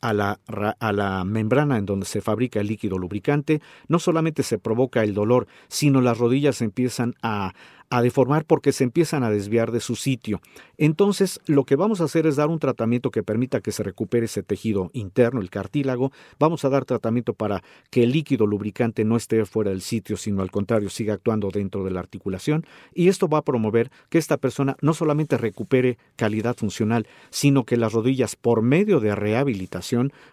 a 0.00 0.12
la, 0.12 0.40
a 0.78 0.92
la 0.92 1.24
membrana 1.24 1.78
en 1.78 1.86
donde 1.86 2.06
se 2.06 2.20
fabrica 2.20 2.60
el 2.60 2.66
líquido 2.66 2.98
lubricante, 2.98 3.60
no 3.88 3.98
solamente 3.98 4.42
se 4.42 4.58
provoca 4.58 5.02
el 5.02 5.14
dolor, 5.14 5.46
sino 5.68 6.00
las 6.00 6.18
rodillas 6.18 6.62
empiezan 6.62 7.14
a, 7.22 7.54
a 7.90 8.02
deformar 8.02 8.44
porque 8.44 8.72
se 8.72 8.82
empiezan 8.84 9.22
a 9.22 9.30
desviar 9.30 9.70
de 9.70 9.80
su 9.80 9.94
sitio. 9.94 10.40
Entonces, 10.78 11.40
lo 11.46 11.64
que 11.64 11.76
vamos 11.76 12.00
a 12.00 12.04
hacer 12.04 12.26
es 12.26 12.36
dar 12.36 12.48
un 12.48 12.58
tratamiento 12.58 13.12
que 13.12 13.22
permita 13.22 13.60
que 13.60 13.70
se 13.70 13.84
recupere 13.84 14.26
ese 14.26 14.42
tejido 14.42 14.90
interno, 14.94 15.40
el 15.40 15.48
cartílago. 15.48 16.10
Vamos 16.40 16.64
a 16.64 16.70
dar 16.70 16.84
tratamiento 16.84 17.34
para 17.34 17.62
que 17.90 18.02
el 18.02 18.10
líquido 18.10 18.46
lubricante 18.46 19.04
no 19.04 19.16
esté 19.16 19.44
fuera 19.44 19.70
del 19.70 19.80
sitio, 19.80 20.16
sino 20.16 20.42
al 20.42 20.50
contrario, 20.50 20.90
siga 20.90 21.14
actuando 21.14 21.50
dentro 21.50 21.84
de 21.84 21.92
la 21.92 22.00
articulación. 22.00 22.66
Y 22.94 23.08
esto 23.08 23.28
va 23.28 23.38
a 23.38 23.44
promover 23.44 23.92
que 24.08 24.18
esta 24.18 24.38
persona 24.38 24.76
no 24.80 24.92
solamente 24.92 25.38
recupere 25.38 25.98
calidad 26.16 26.56
funcional, 26.56 27.06
sino 27.30 27.64
que 27.64 27.76
las 27.76 27.92
rodillas, 27.92 28.34
por 28.34 28.62
medio 28.62 28.98
de 28.98 29.14
rehabilitación, 29.14 29.74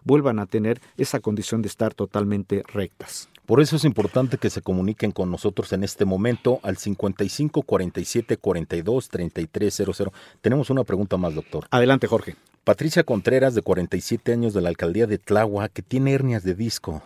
vuelvan 0.04 0.40
a 0.40 0.46
tener 0.46 0.82
esa 0.98 1.20
condición 1.20 1.62
de 1.62 1.68
estar 1.68 1.94
totalmente 1.94 2.64
rectas. 2.74 3.30
Por 3.46 3.60
eso 3.60 3.76
es 3.76 3.84
importante 3.84 4.38
que 4.38 4.50
se 4.50 4.62
comuniquen 4.62 5.12
con 5.12 5.30
nosotros 5.30 5.74
en 5.74 5.84
este 5.84 6.06
momento 6.06 6.60
al 6.64 6.78
55 6.78 7.64
47 7.64 8.38
42 8.38 9.10
33 9.10 9.74
00. 9.74 10.14
Tenemos 10.42 10.70
una 10.70 10.84
pregunta 10.84 11.18
más, 11.18 11.36
doctor. 11.36 11.66
Adelante, 11.70 12.08
Jorge. 12.08 12.36
Patricia 12.64 13.04
Contreras, 13.04 13.56
de 13.56 13.62
47 13.62 14.32
años 14.32 14.54
de 14.54 14.62
la 14.62 14.70
alcaldía 14.70 15.08
de 15.08 15.18
Tláhuac, 15.18 15.74
que 15.74 15.82
tiene 15.82 16.14
hernias 16.14 16.44
de 16.44 16.54
disco. 16.54 17.02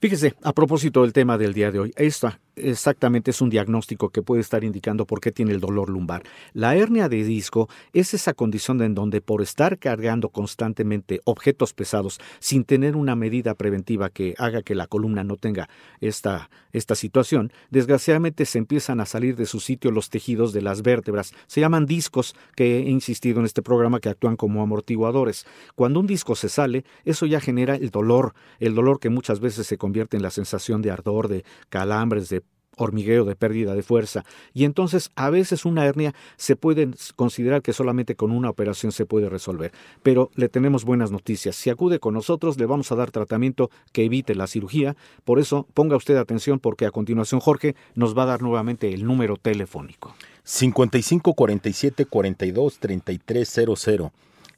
Fíjese, 0.00 0.34
a 0.42 0.52
propósito 0.52 1.02
del 1.02 1.12
tema 1.12 1.36
del 1.38 1.54
día 1.54 1.70
de 1.70 1.78
hoy, 1.78 1.92
esta 1.96 2.38
exactamente 2.56 3.30
es 3.30 3.40
un 3.40 3.50
diagnóstico 3.50 4.10
que 4.10 4.22
puede 4.22 4.40
estar 4.40 4.64
indicando 4.64 5.06
por 5.06 5.20
qué 5.20 5.32
tiene 5.32 5.52
el 5.52 5.60
dolor 5.60 5.88
lumbar. 5.88 6.22
La 6.52 6.76
hernia 6.76 7.08
de 7.08 7.24
disco 7.24 7.68
es 7.92 8.14
esa 8.14 8.34
condición 8.34 8.80
en 8.82 8.94
donde 8.94 9.20
por 9.20 9.42
estar 9.42 9.78
cargando 9.78 10.28
constantemente 10.28 11.20
objetos 11.24 11.72
pesados 11.72 12.20
sin 12.38 12.64
tener 12.64 12.96
una 12.96 13.16
medida 13.16 13.54
preventiva 13.54 14.10
que 14.10 14.34
haga 14.38 14.62
que 14.62 14.74
la 14.74 14.86
columna 14.86 15.24
no 15.24 15.36
tenga 15.36 15.68
esta, 16.00 16.50
esta 16.72 16.94
situación, 16.94 17.52
desgraciadamente 17.70 18.44
se 18.44 18.58
empiezan 18.58 19.00
a 19.00 19.06
salir 19.06 19.36
de 19.36 19.46
su 19.46 19.60
sitio 19.60 19.90
los 19.90 20.10
tejidos 20.10 20.52
de 20.52 20.62
las 20.62 20.82
vértebras. 20.82 21.32
Se 21.46 21.60
llaman 21.60 21.86
discos 21.86 22.34
que 22.54 22.78
he 22.78 22.90
insistido 22.90 23.40
en 23.40 23.46
este 23.46 23.62
programa 23.62 24.00
que 24.00 24.08
actúan 24.08 24.36
como 24.36 24.62
amortiguadores. 24.62 25.46
Cuando 25.74 26.00
un 26.00 26.06
disco 26.06 26.34
se 26.34 26.48
sale, 26.48 26.84
eso 27.04 27.26
ya 27.26 27.40
genera 27.40 27.74
el 27.74 27.90
dolor, 27.90 28.34
el 28.58 28.74
dolor 28.74 29.00
que 29.00 29.10
muchas 29.10 29.40
veces 29.40 29.66
se 29.66 29.78
convierte 29.78 30.16
en 30.16 30.22
la 30.22 30.30
sensación 30.30 30.82
de 30.82 30.90
ardor, 30.90 31.28
de 31.28 31.44
calambres, 31.68 32.28
de 32.28 32.42
hormigueo, 32.84 33.24
de 33.24 33.36
pérdida 33.36 33.74
de 33.74 33.82
fuerza. 33.82 34.24
Y 34.52 34.64
entonces 34.64 35.10
a 35.16 35.30
veces 35.30 35.64
una 35.64 35.86
hernia 35.86 36.14
se 36.36 36.56
puede 36.56 36.90
considerar 37.16 37.62
que 37.62 37.72
solamente 37.72 38.16
con 38.16 38.30
una 38.30 38.50
operación 38.50 38.92
se 38.92 39.06
puede 39.06 39.28
resolver. 39.28 39.72
Pero 40.02 40.30
le 40.34 40.48
tenemos 40.48 40.84
buenas 40.84 41.10
noticias. 41.10 41.56
Si 41.56 41.70
acude 41.70 41.98
con 41.98 42.14
nosotros 42.14 42.58
le 42.58 42.66
vamos 42.66 42.90
a 42.92 42.96
dar 42.96 43.10
tratamiento 43.10 43.70
que 43.92 44.04
evite 44.04 44.34
la 44.34 44.46
cirugía. 44.46 44.96
Por 45.24 45.38
eso 45.38 45.66
ponga 45.74 45.96
usted 45.96 46.16
atención 46.16 46.58
porque 46.58 46.86
a 46.86 46.90
continuación 46.90 47.40
Jorge 47.40 47.74
nos 47.94 48.16
va 48.16 48.24
a 48.24 48.26
dar 48.26 48.42
nuevamente 48.42 48.92
el 48.92 49.04
número 49.04 49.36
telefónico. 49.36 50.14
55 50.44 51.34
47 51.34 52.06
42 52.06 52.78
3300 52.78 54.10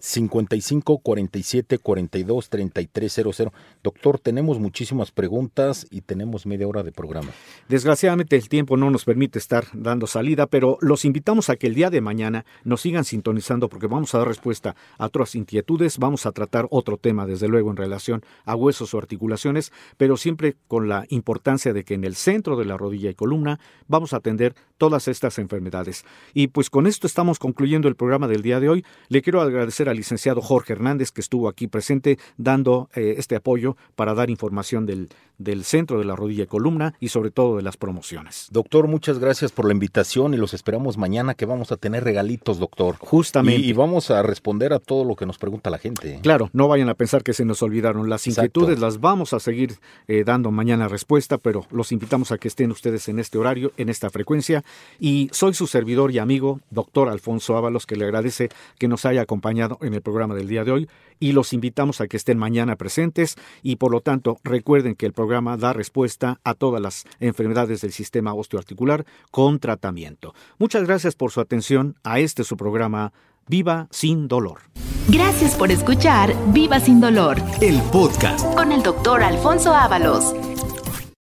55 0.04 0.98
47 0.98 1.78
42 1.78 2.48
33 2.48 3.12
00. 3.12 3.52
Doctor, 3.84 4.18
tenemos 4.18 4.58
muchísimas 4.58 5.12
preguntas 5.12 5.86
y 5.92 6.00
tenemos 6.00 6.44
media 6.44 6.66
hora 6.66 6.82
de 6.82 6.90
programa. 6.90 7.30
Desgraciadamente 7.68 8.34
el 8.34 8.48
tiempo 8.48 8.76
no 8.76 8.90
nos 8.90 9.04
permite 9.04 9.38
estar 9.38 9.64
dando 9.72 10.08
salida, 10.08 10.48
pero 10.48 10.76
los 10.80 11.04
invitamos 11.04 11.50
a 11.50 11.56
que 11.56 11.68
el 11.68 11.74
día 11.74 11.88
de 11.88 12.00
mañana 12.00 12.44
nos 12.64 12.80
sigan 12.80 13.04
sintonizando 13.04 13.68
porque 13.68 13.86
vamos 13.86 14.12
a 14.14 14.18
dar 14.18 14.26
respuesta 14.26 14.74
a 14.98 15.06
otras 15.06 15.36
inquietudes, 15.36 15.98
vamos 15.98 16.26
a 16.26 16.32
tratar 16.32 16.66
otro 16.70 16.96
tema 16.96 17.24
desde 17.24 17.46
luego 17.46 17.70
en 17.70 17.76
relación 17.76 18.24
a 18.44 18.56
huesos 18.56 18.94
o 18.94 18.98
articulaciones, 18.98 19.72
pero 19.98 20.16
siempre 20.16 20.56
con 20.66 20.88
la 20.88 21.06
importancia 21.10 21.72
de 21.72 21.84
que 21.84 21.94
en 21.94 22.02
el 22.02 22.16
centro 22.16 22.56
de 22.56 22.64
la 22.64 22.76
rodilla 22.76 23.10
y 23.10 23.14
columna 23.14 23.60
vamos 23.86 24.14
a 24.14 24.16
atender 24.16 24.56
todas 24.82 25.06
estas 25.06 25.38
enfermedades. 25.38 26.04
Y 26.34 26.48
pues 26.48 26.68
con 26.68 26.88
esto 26.88 27.06
estamos 27.06 27.38
concluyendo 27.38 27.86
el 27.86 27.94
programa 27.94 28.26
del 28.26 28.42
día 28.42 28.58
de 28.58 28.68
hoy. 28.68 28.84
Le 29.06 29.22
quiero 29.22 29.40
agradecer 29.40 29.88
al 29.88 29.96
licenciado 29.96 30.40
Jorge 30.40 30.72
Hernández 30.72 31.12
que 31.12 31.20
estuvo 31.20 31.48
aquí 31.48 31.68
presente 31.68 32.18
dando 32.36 32.90
eh, 32.96 33.14
este 33.16 33.36
apoyo 33.36 33.76
para 33.94 34.12
dar 34.14 34.28
información 34.28 34.84
del, 34.84 35.08
del 35.38 35.64
centro 35.64 35.98
de 35.98 36.04
la 36.04 36.16
rodilla 36.16 36.44
y 36.44 36.46
columna 36.46 36.94
y 37.00 37.08
sobre 37.08 37.30
todo 37.30 37.56
de 37.56 37.62
las 37.62 37.76
promociones. 37.76 38.48
Doctor, 38.50 38.88
muchas 38.88 39.18
gracias 39.18 39.52
por 39.52 39.66
la 39.66 39.72
invitación 39.72 40.34
y 40.34 40.36
los 40.36 40.54
esperamos 40.54 40.98
mañana 40.98 41.34
que 41.34 41.46
vamos 41.46 41.72
a 41.72 41.76
tener 41.76 42.04
regalitos, 42.04 42.58
doctor. 42.58 42.96
Justamente. 42.98 43.60
Y, 43.64 43.72
vamos 43.72 44.10
a 44.10 44.22
responder 44.22 44.72
a 44.72 44.78
todo 44.78 45.04
lo 45.04 45.16
que 45.16 45.26
nos 45.26 45.38
pregunta 45.38 45.70
la 45.70 45.78
gente. 45.78 46.18
Claro, 46.22 46.50
no 46.52 46.68
vayan 46.68 46.88
a 46.88 46.94
pensar 46.94 47.22
que 47.22 47.32
se 47.32 47.44
nos 47.44 47.62
olvidaron. 47.62 48.10
Las 48.10 48.26
inquietudes 48.26 48.80
las 48.80 49.00
vamos 49.00 49.32
a 49.32 49.40
seguir 49.40 49.76
eh, 50.08 50.24
dando 50.24 50.50
mañana 50.50 50.88
respuesta, 50.88 51.38
pero 51.38 51.66
los 51.70 51.92
invitamos 51.92 52.32
a 52.32 52.38
que 52.38 52.48
estén 52.48 52.70
ustedes 52.70 53.08
en 53.08 53.18
este 53.18 53.38
horario, 53.38 53.72
en 53.76 53.88
esta 53.88 54.10
frecuencia 54.10 54.64
y 54.98 55.28
soy 55.32 55.54
su 55.54 55.66
servidor 55.66 56.10
y 56.10 56.18
amigo, 56.18 56.60
doctor 56.70 57.08
Alfonso 57.08 57.56
Ábalos, 57.56 57.86
que 57.86 57.96
le 57.96 58.04
agradece 58.04 58.48
que 58.78 58.88
nos 58.88 59.04
haya 59.04 59.22
acompañado 59.22 59.78
en 59.80 59.94
el 59.94 60.02
programa 60.02 60.34
del 60.34 60.48
día 60.48 60.64
de 60.64 60.72
hoy 60.72 60.88
y 61.18 61.32
los 61.32 61.52
invitamos 61.52 62.00
a 62.00 62.06
que 62.06 62.16
estén 62.16 62.38
mañana 62.38 62.76
presentes 62.76 63.36
y 63.62 63.76
por 63.76 63.92
lo 63.92 64.00
tanto 64.00 64.38
recuerden 64.44 64.94
que 64.94 65.06
el 65.06 65.12
programa 65.12 65.56
da 65.56 65.72
respuesta 65.72 66.40
a 66.44 66.54
todas 66.54 66.80
las 66.80 67.04
enfermedades 67.20 67.80
del 67.80 67.92
sistema 67.92 68.34
osteoarticular 68.34 69.04
con 69.30 69.58
tratamiento. 69.58 70.34
Muchas 70.58 70.84
gracias 70.84 71.14
por 71.14 71.30
su 71.30 71.40
atención 71.40 71.96
a 72.02 72.18
este 72.18 72.44
su 72.44 72.56
programa 72.56 73.12
Viva 73.48 73.88
sin 73.90 74.28
dolor. 74.28 74.60
Gracias 75.08 75.56
por 75.56 75.70
escuchar 75.70 76.34
Viva 76.52 76.78
sin 76.78 77.00
dolor, 77.00 77.38
el 77.60 77.80
podcast 77.90 78.44
con 78.54 78.70
el 78.72 78.82
doctor 78.82 79.22
Alfonso 79.22 79.74
Ábalos. 79.74 80.32